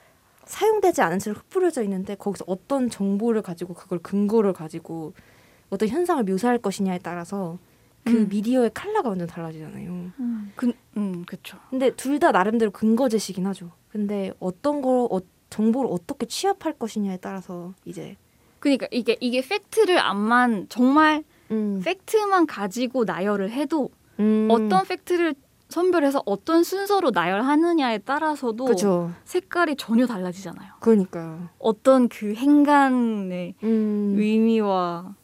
사용되지 0.44 1.00
않은 1.02 1.18
채로 1.18 1.36
흩뿌려져 1.36 1.82
있는데 1.84 2.14
거기서 2.14 2.44
어떤 2.46 2.90
정보를 2.90 3.42
가지고 3.42 3.74
그걸 3.74 3.98
근거를 4.00 4.52
가지고 4.52 5.14
어떤 5.70 5.88
현상을 5.88 6.22
묘사할 6.24 6.58
것이냐에 6.58 6.98
따라서 7.02 7.58
그 8.04 8.10
음. 8.10 8.28
미디어의 8.28 8.70
컬러가 8.74 9.08
완전 9.08 9.26
달라지잖아요. 9.26 10.10
그, 10.56 10.72
음, 10.98 11.24
그렇죠. 11.26 11.58
근데 11.70 11.90
둘 11.96 12.18
다 12.18 12.32
나름대로 12.32 12.70
근거 12.70 13.08
제시긴 13.08 13.46
하죠. 13.46 13.70
근데 13.88 14.32
어떤 14.40 14.82
걸 14.82 15.08
어, 15.10 15.20
정보를 15.48 15.90
어떻게 15.90 16.26
취합할 16.26 16.74
것이냐에 16.74 17.16
따라서 17.16 17.72
이제 17.86 18.16
그러니까 18.60 18.86
이게 18.90 19.16
이게 19.20 19.40
팩트를 19.40 19.98
암만 19.98 20.66
정말 20.68 21.24
음, 21.50 21.80
팩트만 21.82 22.46
가지고 22.46 23.04
나열을 23.04 23.50
해도 23.50 23.90
음, 24.20 24.48
어떤 24.50 24.84
팩트를 24.84 25.34
선별해서 25.74 26.22
어떤 26.24 26.62
순서로 26.62 27.10
나열하느냐에 27.10 27.98
따라서도 27.98 28.64
그죠. 28.64 29.10
색깔이 29.24 29.74
전혀 29.74 30.06
달라지잖아요. 30.06 30.74
그러니까요. 30.78 31.48
어떤 31.58 32.08
그 32.08 32.32
행간의 32.32 33.56
음, 33.64 34.14
의미와 34.16 35.16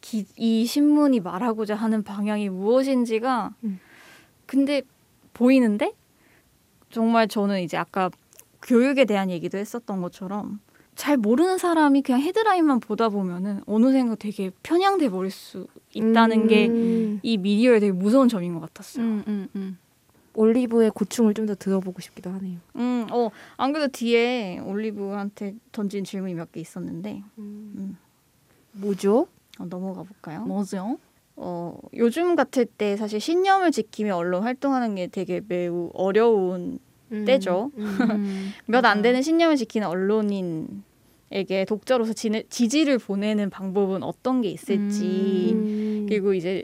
기, 0.00 0.26
이 0.36 0.64
신문이 0.64 1.18
말하고자 1.18 1.74
하는 1.74 2.04
방향이 2.04 2.50
무엇인지가 2.50 3.54
음. 3.64 3.80
근데 4.46 4.82
보이는데 5.34 5.92
정말 6.90 7.26
저는 7.26 7.60
이제 7.60 7.76
아까 7.76 8.10
교육에 8.62 9.06
대한 9.06 9.28
얘기도 9.28 9.58
했었던 9.58 10.00
것처럼 10.00 10.60
잘 10.98 11.16
모르는 11.16 11.58
사람이 11.58 12.02
그냥 12.02 12.20
헤드라인만 12.22 12.80
보다 12.80 13.08
보면은 13.08 13.62
어느샌가 13.66 14.16
되게 14.16 14.50
편향돼 14.64 15.10
버릴 15.10 15.30
수 15.30 15.68
있다는 15.94 16.48
게 16.48 16.66
음. 16.66 17.20
이 17.22 17.36
미디어의 17.36 17.78
되게 17.78 17.92
무서운 17.92 18.28
점인 18.28 18.52
것 18.54 18.60
같았어요. 18.62 19.04
음, 19.04 19.22
음, 19.28 19.48
음. 19.54 19.78
올리브의 20.34 20.90
고충을 20.90 21.34
좀 21.34 21.46
더 21.46 21.54
들어보고 21.54 22.00
싶기도 22.00 22.30
하네요. 22.30 22.58
음, 22.74 23.06
어, 23.12 23.30
안 23.56 23.72
그래도 23.72 23.92
뒤에 23.92 24.58
올리브한테 24.58 25.54
던진 25.70 26.02
질문이 26.02 26.34
몇 26.34 26.50
개 26.50 26.58
있었는데 26.60 27.22
음. 27.38 27.96
뭐죠? 28.72 29.28
어, 29.60 29.66
넘어가 29.66 30.02
볼까요? 30.02 30.42
뭐죠? 30.46 30.98
어, 31.36 31.78
요즘 31.94 32.34
같을 32.34 32.66
때 32.66 32.96
사실 32.96 33.20
신념을 33.20 33.70
지키며 33.70 34.16
언론 34.16 34.42
활동하는 34.42 34.96
게 34.96 35.06
되게 35.06 35.40
매우 35.46 35.90
어려운 35.94 36.80
음. 37.12 37.24
때죠. 37.24 37.70
음, 37.78 38.52
몇 38.66 38.84
안. 38.84 39.00
되는 39.00 39.22
신념을 39.22 39.54
지키는 39.56 39.86
언론인 39.86 40.82
에게 41.30 41.64
독자로서 41.64 42.14
지내, 42.14 42.42
지지를 42.48 42.98
보내는 42.98 43.50
방법은 43.50 44.02
어떤 44.02 44.40
게 44.40 44.48
있을지 44.48 45.52
음. 45.52 46.06
그리고 46.08 46.32
이제 46.32 46.62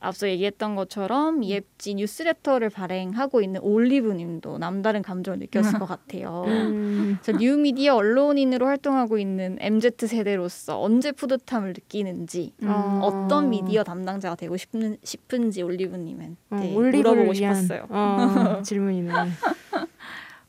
앞서 0.00 0.28
얘기했던 0.28 0.76
것처럼 0.76 1.42
이앱지 1.42 1.96
뉴스레터를 1.96 2.70
발행하고 2.70 3.42
있는 3.42 3.60
올리브님도 3.60 4.58
남다른 4.58 5.02
감정을 5.02 5.40
느꼈을 5.40 5.78
것 5.80 5.86
같아요. 5.86 6.44
음. 6.46 7.18
저 7.22 7.32
뉴미디어 7.32 7.96
언론인으로 7.96 8.66
활동하고 8.66 9.18
있는 9.18 9.56
MZ 9.60 10.06
세대로서 10.06 10.80
언제 10.80 11.10
뿌듯함을 11.10 11.72
느끼는지 11.72 12.52
음. 12.62 12.68
어. 12.68 13.00
어떤 13.02 13.50
미디어 13.50 13.82
담당자가 13.82 14.36
되고 14.36 14.56
싶은, 14.56 14.98
싶은지 15.02 15.62
올리브님한테 15.62 16.36
어, 16.50 16.56
물어보고 16.56 17.34
싶었어요. 17.34 17.86
어, 17.88 18.62
질문이네. 18.62 19.10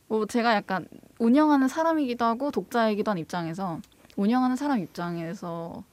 뭐 0.07 0.25
제가 0.27 0.55
약간 0.55 0.87
운영하는 1.19 1.67
사람이기도 1.67 2.25
하고 2.25 2.49
독자이기도 2.49 3.11
한 3.11 3.17
입장에서 3.17 3.79
운영하는 4.15 4.55
사람 4.55 4.79
입장에서는 4.79 5.83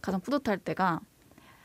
가장 0.00 0.20
뿌듯할 0.20 0.58
때가 0.58 1.00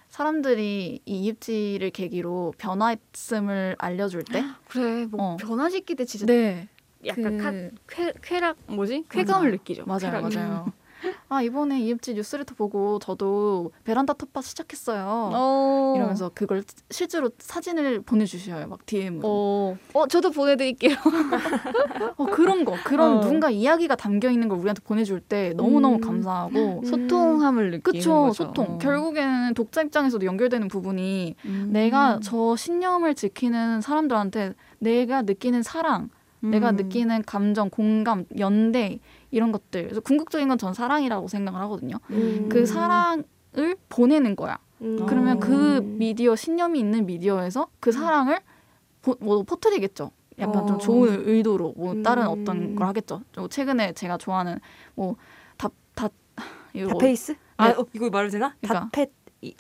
사람들이 0.10 1.02
이 1.06 1.20
이입지를 1.20 1.90
계기로 1.92 2.54
변화했음을 2.58 3.76
알려줄 3.78 4.24
때, 4.24 4.42
그래, 4.70 5.06
뭐 5.06 5.34
어. 5.34 5.38
변화시키 5.38 5.96
때 5.96 6.06
진짜 6.06 6.26
네, 6.26 6.70
약간 7.06 7.38
그- 7.38 7.72
카, 7.88 7.96
쾌, 7.96 8.14
쾌락 8.22 8.58
뭐지? 8.68 9.04
쾌감을 9.10 9.48
맞아요. 9.48 9.52
느끼죠. 9.58 9.86
맞아요, 9.86 10.00
쾌락이. 10.00 10.36
맞아요. 10.36 10.66
아 11.30 11.42
이번에 11.42 11.80
이입지 11.82 12.14
뉴스레터 12.14 12.56
보고 12.56 13.00
저도 13.00 13.72
베란다 13.84 14.14
텃밭 14.14 14.44
시작했어요. 14.46 15.32
어. 15.34 15.94
이러면서 15.98 16.32
그걸 16.34 16.64
실제로 16.90 17.30
사진을 17.38 18.02
보내주셔요, 18.02 18.68
막 18.68 18.86
DM으로. 18.86 19.28
어, 19.28 19.78
어, 19.94 20.08
저도 20.08 20.32
보내드릴게요. 20.32 20.96
어, 22.16 22.26
그런 22.28 22.64
거, 22.64 22.76
그런 22.86 23.18
어. 23.18 23.22
누군가 23.22 23.50
이야기가 23.50 23.96
담겨 23.96 24.30
있는 24.30 24.48
걸 24.48 24.58
우리한테 24.58 24.82
보내줄 24.84 25.20
때 25.20 25.54
너무 25.58 25.82
너무 25.82 25.96
음. 25.96 26.02
감사하고. 26.02 26.84
소통함을 26.86 27.72
느끼는 27.72 27.82
그쵸, 27.82 28.28
거죠. 28.28 28.46
소통. 28.46 28.78
결국에는 28.78 29.54
독자 29.54 29.82
입장에서도 29.82 30.26
연결되는 30.26 30.68
부분이 30.70 31.36
음. 31.46 31.70
내가 31.74 32.20
저 32.24 32.56
신념을 32.56 33.16
지키는 33.16 33.82
사람들한테 33.82 34.54
내가 34.80 35.24
느끼는 35.24 35.62
사랑, 35.62 36.10
내가 36.40 36.72
음. 36.72 36.76
느끼는 36.76 37.24
감정, 37.24 37.70
공감, 37.70 38.26
연대 38.38 39.00
이런 39.32 39.52
것들. 39.52 39.84
그래서 39.84 40.02
궁극적인 40.02 40.48
건 40.48 40.58
전 40.58 40.74
사랑이라고 40.74 41.28
생각을 41.28 41.60
하거든요. 41.62 41.98
음. 42.12 42.48
그 42.50 42.66
사랑을 42.66 43.76
보내는 43.90 44.36
거야. 44.36 44.58
음. 44.82 45.06
그러면 45.08 45.40
그 45.40 45.78
음. 45.78 45.98
미디어 45.98 46.36
신념이 46.36 46.80
있는 46.80 47.06
미디어에서 47.06 47.68
그 47.80 47.92
사랑을 47.92 48.40
보, 49.02 49.16
뭐 49.20 49.44
퍼뜨리겠죠. 49.44 50.12
약간 50.40 50.64
어. 50.64 50.66
좀 50.68 50.80
좋은 50.80 51.28
의도로 51.28 51.74
뭐 51.78 52.02
다른 52.04 52.24
음. 52.28 52.28
어떤 52.30 52.76
걸 52.76 52.88
하겠죠. 52.88 53.22
또 53.32 53.48
최근에 53.48 53.94
제가 53.94 54.18
좋아하는 54.18 54.60
뭐다다 54.96 56.10
이거 56.74 56.90
다페이스? 56.90 57.36
아 57.58 57.70
네. 57.70 57.74
어, 57.76 57.86
이거 57.94 58.10
말해도 58.10 58.32
되나? 58.34 58.56
그러니까. 58.62 59.02
이- 59.02 59.06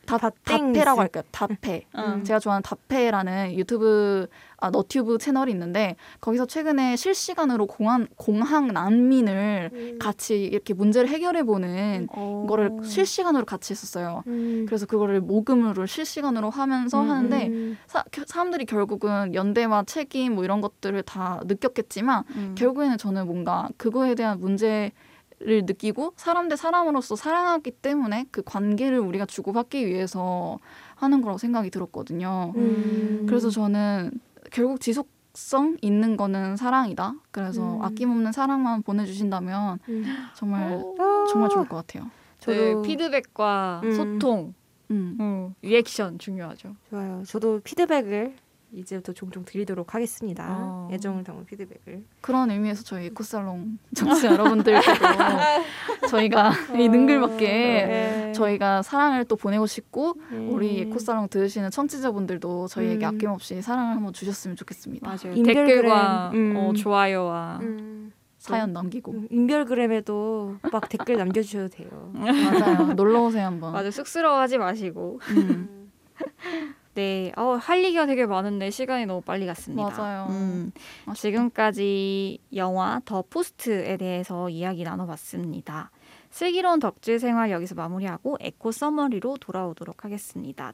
다 0.07 0.17
다땡스. 0.17 0.73
다페라고 0.73 1.01
할까요? 1.01 1.23
다페. 1.31 1.85
음. 1.95 2.23
제가 2.23 2.39
좋아하는 2.39 2.63
다페라는 2.63 3.53
유튜브 3.57 4.27
아 4.59 4.71
너튜브 4.71 5.19
채널이 5.19 5.51
있는데 5.51 5.95
거기서 6.19 6.47
최근에 6.47 6.95
실시간으로 6.95 7.67
공항 7.67 8.07
공항 8.15 8.69
난민을 8.69 9.69
음. 9.71 9.99
같이 9.99 10.43
이렇게 10.45 10.73
문제를 10.73 11.07
해결해 11.09 11.43
보는 11.43 12.07
어. 12.11 12.45
거를 12.49 12.71
실시간으로 12.83 13.45
같이 13.45 13.73
했었어요. 13.73 14.23
음. 14.25 14.65
그래서 14.67 14.87
그거를 14.87 15.21
모금으로 15.21 15.85
실시간으로 15.85 16.49
하면서 16.49 17.01
음, 17.03 17.09
하는데 17.11 17.47
음. 17.47 17.77
사, 17.85 18.03
겨- 18.11 18.23
사람들이 18.25 18.65
결국은 18.65 19.35
연대와 19.35 19.83
책임 19.83 20.33
뭐 20.35 20.43
이런 20.43 20.59
것들을 20.59 21.03
다 21.03 21.39
느꼈겠지만 21.45 22.23
음. 22.35 22.55
결국에는 22.57 22.97
저는 22.97 23.27
뭔가 23.27 23.69
그거에 23.77 24.15
대한 24.15 24.39
문제 24.39 24.91
를 25.39 25.65
느끼고 25.67 26.13
사람 26.15 26.49
대 26.49 26.55
사람으로서 26.55 27.15
사랑하기 27.15 27.69
때문에 27.69 28.25
그 28.31 28.41
관계를 28.41 28.97
우리가 28.97 29.27
주고받기 29.27 29.85
위해서 29.85 30.57
하는 30.95 31.21
거라고 31.21 31.37
생각이 31.37 31.69
들었거든요. 31.69 32.53
음. 32.55 33.25
그래서 33.29 33.51
저는 33.51 34.19
결국 34.49 34.81
지속성 34.81 35.77
있는 35.81 36.17
거는 36.17 36.57
사랑이다. 36.57 37.13
그래서 37.29 37.75
음. 37.75 37.83
아낌없는 37.83 38.31
사랑만 38.31 38.81
보내주신다면 38.81 39.77
음. 39.89 40.05
정말 40.35 40.73
어. 40.73 41.25
정말 41.29 41.49
좋을 41.51 41.69
것 41.69 41.85
같아요. 41.85 42.05
네, 42.05 42.09
저도 42.39 42.81
피드백과 42.81 43.81
음. 43.83 43.93
소통, 43.93 44.53
음. 44.89 45.17
음, 45.19 45.55
리액션 45.61 46.17
중요하죠. 46.17 46.75
좋아요. 46.89 47.21
저도 47.27 47.59
피드백을 47.63 48.33
이제부터 48.71 49.13
종종 49.13 49.45
드리도록 49.45 49.95
하겠습니다. 49.95 50.45
어. 50.49 50.89
애정을 50.91 51.23
담은 51.23 51.45
피드백을. 51.45 52.03
그런 52.21 52.51
의미에서 52.51 52.83
저희 52.83 53.05
에코살롱 53.05 53.77
청취자 53.95 54.33
여러분들께도 54.33 54.83
저희가 56.09 56.51
이 56.77 56.89
능글맞게 56.89 57.45
네. 57.47 58.31
저희가 58.33 58.81
사랑을 58.81 59.25
또 59.25 59.35
보내고 59.35 59.65
싶고 59.67 60.15
음. 60.31 60.49
우리 60.51 60.81
에코살롱 60.81 61.29
들으시는 61.29 61.71
청취자분들도 61.71 62.67
저희에게 62.67 63.05
음. 63.05 63.15
아낌없이 63.15 63.61
사랑을 63.61 63.95
한번 63.95 64.11
주셨으면 64.13 64.57
좋겠습니다. 64.57 65.07
맞아요. 65.07 65.41
댓글과 65.43 66.31
음. 66.33 66.55
어, 66.57 66.73
좋아요와 66.73 67.59
음. 67.61 68.11
사연 68.37 68.71
남기고 68.71 69.11
음, 69.11 69.27
인별그램에도 69.31 70.57
막 70.71 70.89
댓글 70.89 71.17
남겨주셔도 71.17 71.69
돼요. 71.69 72.11
맞아요. 72.13 72.93
놀러 72.93 73.23
오세요 73.23 73.45
한번. 73.45 73.73
맞아 73.73 73.91
쑥스러워하지 73.91 74.57
마시고. 74.57 75.19
음. 76.97 77.01
네, 77.01 77.31
어, 77.37 77.57
할 77.61 77.83
얘기가 77.83 78.07
되게 78.07 78.25
많은데 78.25 78.71
시간이 78.71 79.05
너무 79.05 79.21
빨리 79.21 79.45
갔습니다. 79.45 79.89
맞아요. 79.89 80.27
음. 80.31 80.71
지금까지 81.15 82.39
영화 82.55 82.99
더 83.05 83.23
포스트에 83.29 83.97
대해서 83.97 84.49
이야기 84.49 84.83
나눠봤습니다. 84.83 85.91
슬기로운 86.31 86.79
덕질 86.79 87.19
생활 87.19 87.51
여기서 87.51 87.75
마무리하고 87.75 88.37
에코 88.39 88.71
summary로 88.71 89.37
돌아오도록 89.39 90.05
하겠습니다. 90.05 90.73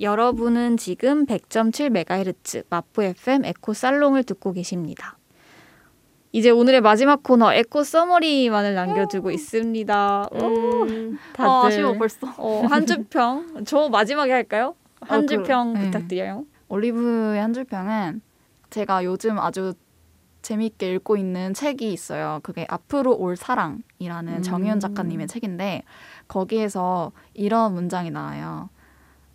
여러분은 0.00 0.76
지금 0.76 1.24
100.7MHz 1.24 2.64
마포 2.68 3.04
FM 3.04 3.44
에코 3.44 3.74
살롱을 3.74 4.24
듣고 4.24 4.52
계십니다. 4.52 5.16
이제 6.34 6.50
오늘의 6.50 6.80
마지막 6.80 7.22
코너 7.22 7.52
에코 7.52 7.84
summary만을 7.84 8.74
남겨두고 8.74 9.30
있습니다. 9.30 10.28
오, 10.32 10.82
음. 10.82 11.16
다들 11.32 11.48
아, 11.48 11.66
아쉬워 11.66 11.92
벌써. 11.92 12.26
어, 12.38 12.66
한 12.66 12.86
줄 12.86 13.09
평. 13.09 13.62
저 13.64 13.88
마지막에 13.88 14.32
할까요? 14.32 14.74
한 15.00 15.22
어, 15.22 15.26
주평 15.26 15.74
그- 15.74 15.78
네. 15.78 15.84
부탁드려요. 15.84 16.44
올리브의 16.66 17.40
한 17.40 17.52
줄평은 17.52 18.20
제가 18.70 19.04
요즘 19.04 19.38
아주 19.38 19.74
재미있게 20.42 20.94
읽고 20.94 21.16
있는 21.16 21.54
책이 21.54 21.92
있어요. 21.92 22.40
그게 22.42 22.66
앞으로 22.68 23.14
올 23.16 23.36
사랑이라는 23.36 24.32
음. 24.38 24.42
정희연 24.42 24.80
작가님의 24.80 25.28
책인데 25.28 25.84
거기에서 26.26 27.12
이런 27.34 27.74
문장이 27.74 28.10
나와요. 28.10 28.70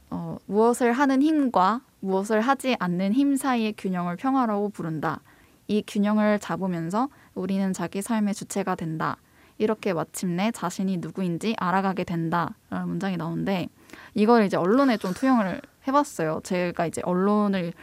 어, 0.10 0.36
무엇을 0.48 0.92
하는 0.92 1.22
힘과 1.22 1.80
무엇을 2.02 2.42
하지 2.42 2.76
않는 2.78 3.14
힘 3.14 3.38
사이의 3.38 3.76
균형을 3.78 4.18
평화라고 4.18 4.68
부른다. 4.68 5.22
이 5.70 5.84
균형을 5.86 6.40
잡으면서 6.40 7.10
우리는 7.36 7.72
자기 7.74 8.02
삶의 8.02 8.34
주체가 8.34 8.74
된다. 8.74 9.18
이렇게 9.60 9.94
마침내 9.94 10.52
자신이 10.52 10.98
누구인지 10.98 11.56
알아가게 11.60 12.06
된다. 12.06 12.56
라는 12.72 12.90
문장이 12.90 13.18
나오는데 13.18 13.70
이걸 14.16 14.46
이제 14.46 14.58
언론에 14.58 14.98
좀 14.98 15.14
투영을 15.14 15.62
해봤어요. 15.88 16.42
제가 16.44 16.88
이제 16.88 17.02
언론을 17.06 17.74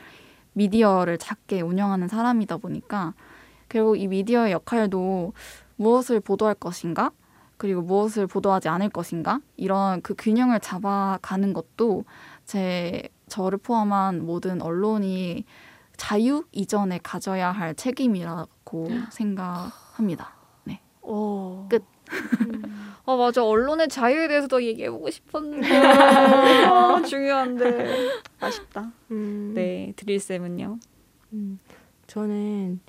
미디어를 0.55 1.19
작게 1.19 1.61
운영하는 1.61 2.09
사람이다 2.09 2.57
보니까 2.57 3.15
결국 3.69 4.01
이 4.01 4.09
미디어의 4.09 4.53
역할도 4.53 5.33
무엇을 5.77 6.19
보도할 6.19 6.55
것인가 6.55 7.13
그리고 7.57 7.83
무엇을 7.83 8.27
보도하지 8.27 8.69
않을 8.69 8.89
것인가 8.89 9.41
이런 9.57 10.03
그 10.03 10.15
균형을 10.19 10.59
잡아가는 10.59 11.53
것도 11.53 12.05
제 12.45 13.09
저를 13.29 13.59
포함한 13.59 14.27
모든 14.27 14.61
언론이 14.61 15.45
자유 15.97 16.45
이전에 16.53 17.01
가져야 17.03 17.51
할 17.53 17.75
책임이라고 17.75 18.89
생각합니다. 19.13 20.35
오. 21.03 21.67
끝. 21.69 21.85
아 23.05 23.15
맞아 23.15 23.45
언론의 23.45 23.89
자유에 23.89 24.27
대해서도 24.27 24.61
얘기해보고 24.65 25.09
싶었는데 25.09 25.69
아, 26.67 27.01
중요한데 27.03 28.09
아쉽다. 28.41 28.91
음, 29.13 29.53
네 29.55 29.93
드릴 29.95 30.19
쌤은요. 30.19 30.79
음, 31.33 31.61
저는 32.09 32.81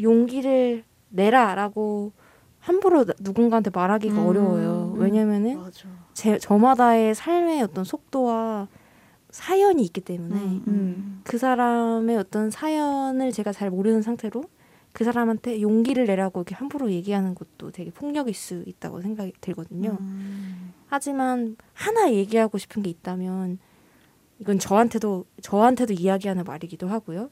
용기를 0.00 0.84
내라라고 1.10 2.12
함부로 2.60 3.04
나- 3.04 3.14
누군가한테 3.20 3.70
말하기가 3.74 4.14
음, 4.22 4.26
어려워요. 4.28 4.92
음. 4.94 5.00
왜냐면은 5.00 5.58
맞아. 5.58 5.88
제 6.14 6.38
저마다의 6.38 7.14
삶의 7.16 7.62
어떤 7.62 7.82
속도와 7.84 8.68
사연이 9.32 9.82
있기 9.82 10.02
때문에 10.02 10.36
음. 10.68 11.22
그 11.24 11.38
사람의 11.38 12.16
어떤 12.18 12.50
사연을 12.50 13.32
제가 13.32 13.50
잘 13.52 13.70
모르는 13.70 14.02
상태로 14.02 14.44
그 14.92 15.04
사람한테 15.04 15.62
용기를 15.62 16.04
내라고 16.04 16.40
이렇게 16.40 16.54
함부로 16.54 16.92
얘기하는 16.92 17.34
것도 17.34 17.70
되게 17.72 17.90
폭력일 17.90 18.34
수 18.34 18.62
있다고 18.66 19.00
생각이 19.00 19.32
들거든요. 19.40 19.96
음. 19.98 20.74
하지만 20.86 21.56
하나 21.72 22.12
얘기하고 22.12 22.58
싶은 22.58 22.82
게 22.82 22.90
있다면 22.90 23.58
이건 24.38 24.58
저한테도 24.58 25.24
저한테도 25.40 25.94
이야기하는 25.94 26.44
말이기도 26.44 26.88
하고요. 26.88 27.30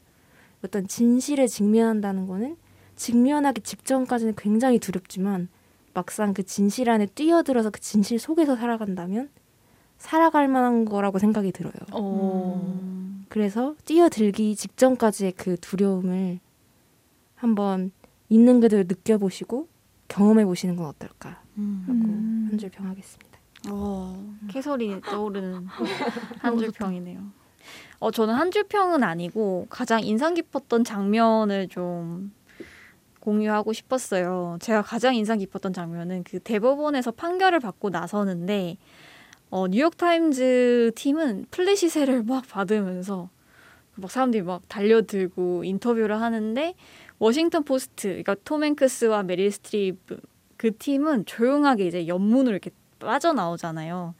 어떤 0.65 0.87
진실에 0.87 1.45
직면한다는 1.45 2.25
거는 2.25 2.57
직면하기 2.95 3.61
직전까지는 3.61 4.33
굉장히 4.37 4.79
두렵지만 4.79 5.49
막상 5.93 6.33
그 6.33 6.41
진실 6.43 6.89
안에 6.89 7.05
뛰어들어서 7.05 7.69
그 7.69 7.79
진실 7.79 8.17
속에서 8.17 8.55
살아간다면 8.55 9.29
살아갈 10.05 10.47
만한 10.47 10.83
거라고 10.83 11.19
생각이 11.19 11.51
들어요. 11.51 11.73
오. 11.93 12.55
음. 12.55 13.25
그래서 13.29 13.75
뛰어들기 13.85 14.55
직전까지의 14.55 15.33
그 15.33 15.57
두려움을 15.57 16.39
한번 17.35 17.91
있는 18.27 18.59
그대로 18.61 18.83
느껴보시고 18.87 19.67
경험해 20.07 20.43
보시는 20.45 20.75
건 20.75 20.87
어떨까 20.87 21.41
음. 21.57 21.83
하고 21.85 21.99
음. 21.99 22.47
한줄 22.49 22.69
평하겠습니다. 22.71 23.39
어, 23.69 24.33
캐서린이 24.49 25.01
떠오르는 25.01 25.65
한 26.41 26.57
줄 26.57 26.71
평이네요. 26.71 27.21
어, 27.99 28.09
저는 28.09 28.33
한 28.33 28.49
줄 28.51 28.63
평은 28.63 29.03
아니고 29.03 29.67
가장 29.69 30.01
인상 30.03 30.33
깊었던 30.33 30.83
장면을 30.83 31.67
좀 31.67 32.33
공유하고 33.19 33.71
싶었어요. 33.71 34.57
제가 34.61 34.81
가장 34.81 35.13
인상 35.13 35.37
깊었던 35.37 35.73
장면은 35.73 36.23
그 36.23 36.39
대법원에서 36.39 37.11
판결을 37.11 37.59
받고 37.59 37.91
나서는데 37.91 38.77
어, 39.51 39.67
뉴욕타임즈 39.67 40.93
팀은 40.95 41.47
플래시 41.51 41.89
세례를 41.89 42.23
막 42.25 42.47
받으면서 42.47 43.29
막 43.95 44.09
사람들이 44.09 44.43
막 44.43 44.67
달려들고 44.69 45.65
인터뷰를 45.65 46.21
하는데 46.21 46.73
워싱턴 47.19 47.65
포스트, 47.65 48.07
그러니까 48.07 48.35
톰 48.45 48.63
행크스와 48.63 49.23
메릴 49.23 49.51
스트립 49.51 49.99
그 50.55 50.75
팀은 50.77 51.25
조용하게 51.25 51.85
이제 51.85 52.07
옆문으로 52.07 52.53
이렇게 52.53 52.71
빠져나오잖아요. 52.99 54.15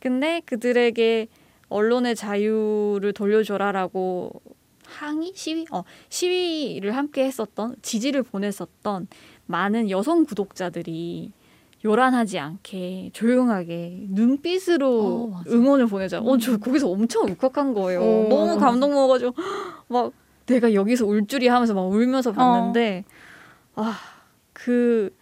근데 0.00 0.40
그들에게 0.46 1.28
언론의 1.68 2.16
자유를 2.16 3.12
돌려줘라라고 3.12 4.40
항의 4.86 5.32
시위 5.34 5.66
어 5.70 5.84
시위를 6.08 6.96
함께 6.96 7.24
했었던 7.24 7.76
지지를 7.82 8.22
보냈었던 8.22 9.08
많은 9.46 9.90
여성 9.90 10.24
구독자들이 10.24 11.32
요란하지 11.84 12.38
않게 12.38 13.10
조용하게 13.12 14.06
눈빛으로 14.10 15.32
어. 15.32 15.42
응원을 15.48 15.86
보내잖아. 15.86 16.20
어, 16.20 16.38
저 16.38 16.56
거기서 16.58 16.88
엄청 16.88 17.24
울컥한 17.24 17.74
거예요. 17.74 18.00
어. 18.00 18.26
너무 18.28 18.58
감동 18.58 18.94
먹어가지고 18.94 19.34
막 19.88 20.12
내가 20.46 20.74
여기서 20.74 21.06
울 21.06 21.26
줄이 21.26 21.48
하면서 21.48 21.74
막 21.74 21.82
울면서 21.82 22.32
봤는데 22.32 23.04
아그 23.74 25.14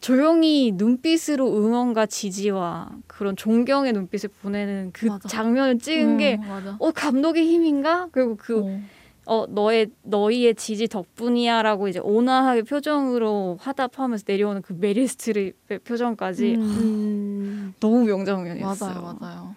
조용히 0.00 0.72
눈빛으로 0.72 1.46
응원과 1.56 2.06
지지와 2.06 2.90
그런 3.06 3.36
존경의 3.36 3.92
눈빛을 3.92 4.30
보내는 4.42 4.90
그 4.92 5.06
맞아. 5.06 5.28
장면을 5.28 5.78
찍은 5.78 6.18
게 6.18 6.38
음, 6.42 6.46
맞아. 6.48 6.76
어 6.78 6.90
감독의 6.90 7.46
힘인가? 7.46 8.08
그리고 8.12 8.36
그 8.36 8.60
어. 8.60 8.80
어 9.26 9.46
너의 9.48 9.88
너희의 10.02 10.54
지지 10.54 10.86
덕분이야라고 10.88 11.88
이제 11.88 11.98
온화하게 11.98 12.62
표정으로 12.62 13.56
화답하면서 13.60 14.24
내려오는 14.26 14.60
그 14.62 14.74
메릴 14.78 15.08
스트립의 15.08 15.78
표정까지 15.84 16.54
음. 16.56 17.74
너무 17.80 18.04
명장면이었어요. 18.04 19.00
맞아요, 19.00 19.16
맞아요. 19.20 19.54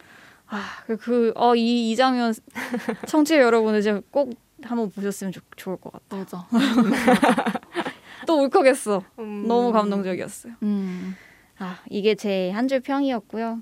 아그어이 0.48 1.92
이 1.92 1.96
장면 1.96 2.34
청취자 3.08 3.42
여러분은 3.42 3.80
이제 3.80 4.02
꼭 4.12 4.34
한번 4.64 4.90
보셨으면 4.90 5.32
좋, 5.34 5.42
좋을 5.56 5.78
것 5.78 5.92
같아. 5.92 6.16
맞아. 6.18 6.48
또 8.26 8.42
울컥했어. 8.42 9.04
음. 9.20 9.46
너무 9.48 9.72
감동적이었어요. 9.72 10.54
음. 10.64 11.16
아 11.60 11.80
이게 11.90 12.16
제 12.16 12.52
한 12.54 12.68
줄 12.68 12.80
평이었고요. 12.80 13.62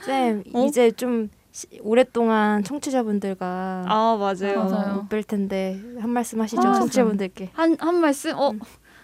쌤 0.00 0.42
어? 0.54 0.64
이제 0.64 0.90
좀 0.92 1.28
시, 1.28 1.37
오랫동안 1.82 2.62
청취자분들과 2.64 3.84
아 3.88 4.16
맞아요. 4.18 4.60
어, 4.60 4.64
맞아요. 4.70 4.94
못 4.94 5.08
뵐 5.08 5.26
텐데 5.26 5.80
한 6.00 6.10
말씀 6.10 6.40
하시죠 6.40 6.60
아, 6.66 6.72
청취자분들께 6.74 7.50
한 7.54 7.76
한 7.80 7.96
말씀 8.00 8.36
어. 8.38 8.52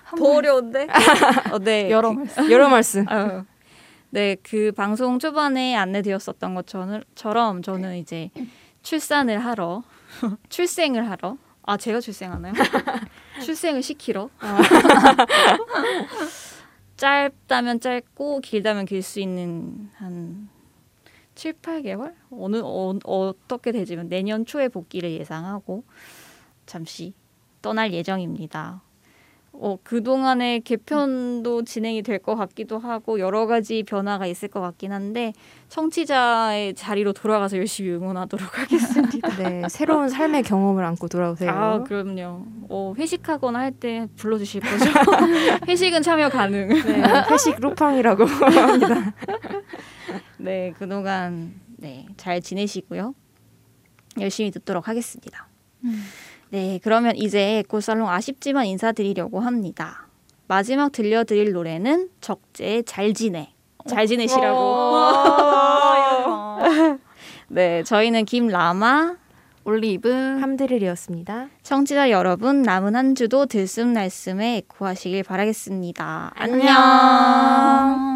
한더 0.04 0.22
번- 0.24 0.36
어려운데? 0.36 0.86
어, 1.52 1.58
네. 1.58 1.90
여러 1.90 2.10
그- 2.10 2.14
말씀. 2.16 2.50
여러 2.50 2.68
말씀. 2.68 3.06
아유. 3.08 3.44
네, 4.10 4.36
그 4.42 4.70
방송 4.76 5.18
초반에 5.18 5.74
안내되었었던 5.76 6.54
것처럼 6.54 7.62
저는 7.62 7.96
이제 7.96 8.30
출산을 8.82 9.38
하러 9.44 9.82
출생을 10.50 11.10
하러 11.10 11.36
아 11.66 11.76
제가 11.76 12.00
출생하나요? 12.00 12.52
출생을 13.42 13.82
시키러 13.82 14.28
짧다면 16.96 17.80
짧고 17.80 18.40
길다면 18.40 18.84
길 18.86 19.02
수 19.02 19.18
있는 19.20 19.90
한 19.96 20.48
7, 21.34 21.54
8개월 21.60 22.14
어느 22.30 22.60
어, 22.62 22.94
어떻게 23.04 23.72
되지만 23.72 24.08
내년 24.08 24.46
초에 24.46 24.68
복귀를 24.68 25.12
예상하고 25.12 25.84
잠시 26.66 27.12
떠날 27.60 27.92
예정입니다. 27.92 28.82
어, 29.56 29.76
그동안의 29.84 30.62
개편도 30.62 31.62
진행이 31.64 32.02
될 32.02 32.18
것 32.18 32.34
같기도 32.36 32.78
하고 32.78 33.20
여러 33.20 33.46
가지 33.46 33.82
변화가 33.82 34.26
있을 34.26 34.48
것 34.48 34.60
같긴 34.60 34.92
한데 34.92 35.32
청취자의 35.68 36.74
자리로 36.74 37.12
돌아가서 37.12 37.56
열심히 37.58 37.90
응원하도록 37.90 38.46
하겠습니다. 38.58 39.28
네 39.36 39.62
새로운 39.68 40.08
삶의 40.08 40.42
경험을 40.42 40.84
안고 40.84 41.08
돌아오세요. 41.08 41.50
아, 41.50 41.82
그럼요. 41.84 42.46
어, 42.68 42.94
회식하거나 42.98 43.58
할 43.58 43.72
때 43.72 44.06
불러주실 44.16 44.60
거죠? 44.60 44.84
회식은 45.68 46.02
참여 46.02 46.28
가능. 46.30 46.68
네, 46.68 47.02
회식 47.30 47.58
루팡이라고 47.60 48.24
합니다. 48.26 49.14
네, 50.38 50.72
그동안 50.78 51.54
네, 51.76 52.06
잘 52.16 52.40
지내시고요. 52.40 53.14
열심히 54.20 54.50
듣도록 54.50 54.88
하겠습니다. 54.88 55.48
음. 55.84 56.02
네, 56.54 56.78
그러면 56.84 57.16
이제 57.16 57.64
꽃살롱 57.66 58.08
아쉽지만 58.08 58.66
인사드리려고 58.66 59.40
합니다. 59.40 60.06
마지막 60.46 60.92
들려드릴 60.92 61.50
노래는 61.52 62.10
적재의 62.20 62.84
잘 62.84 63.12
지내. 63.12 63.52
잘 63.88 64.06
지내시라고. 64.06 64.56
어. 64.56 64.98
네, 67.48 67.82
저희는 67.82 68.24
김라마, 68.24 69.16
올리브 69.64 70.08
함드릴이었습니다. 70.12 71.48
청취자 71.64 72.12
여러분 72.12 72.62
남은 72.62 72.94
한 72.94 73.16
주도 73.16 73.46
들숨날숨에 73.46 74.58
에코하시길 74.58 75.24
바라겠습니다. 75.24 76.34
안녕. 76.36 78.13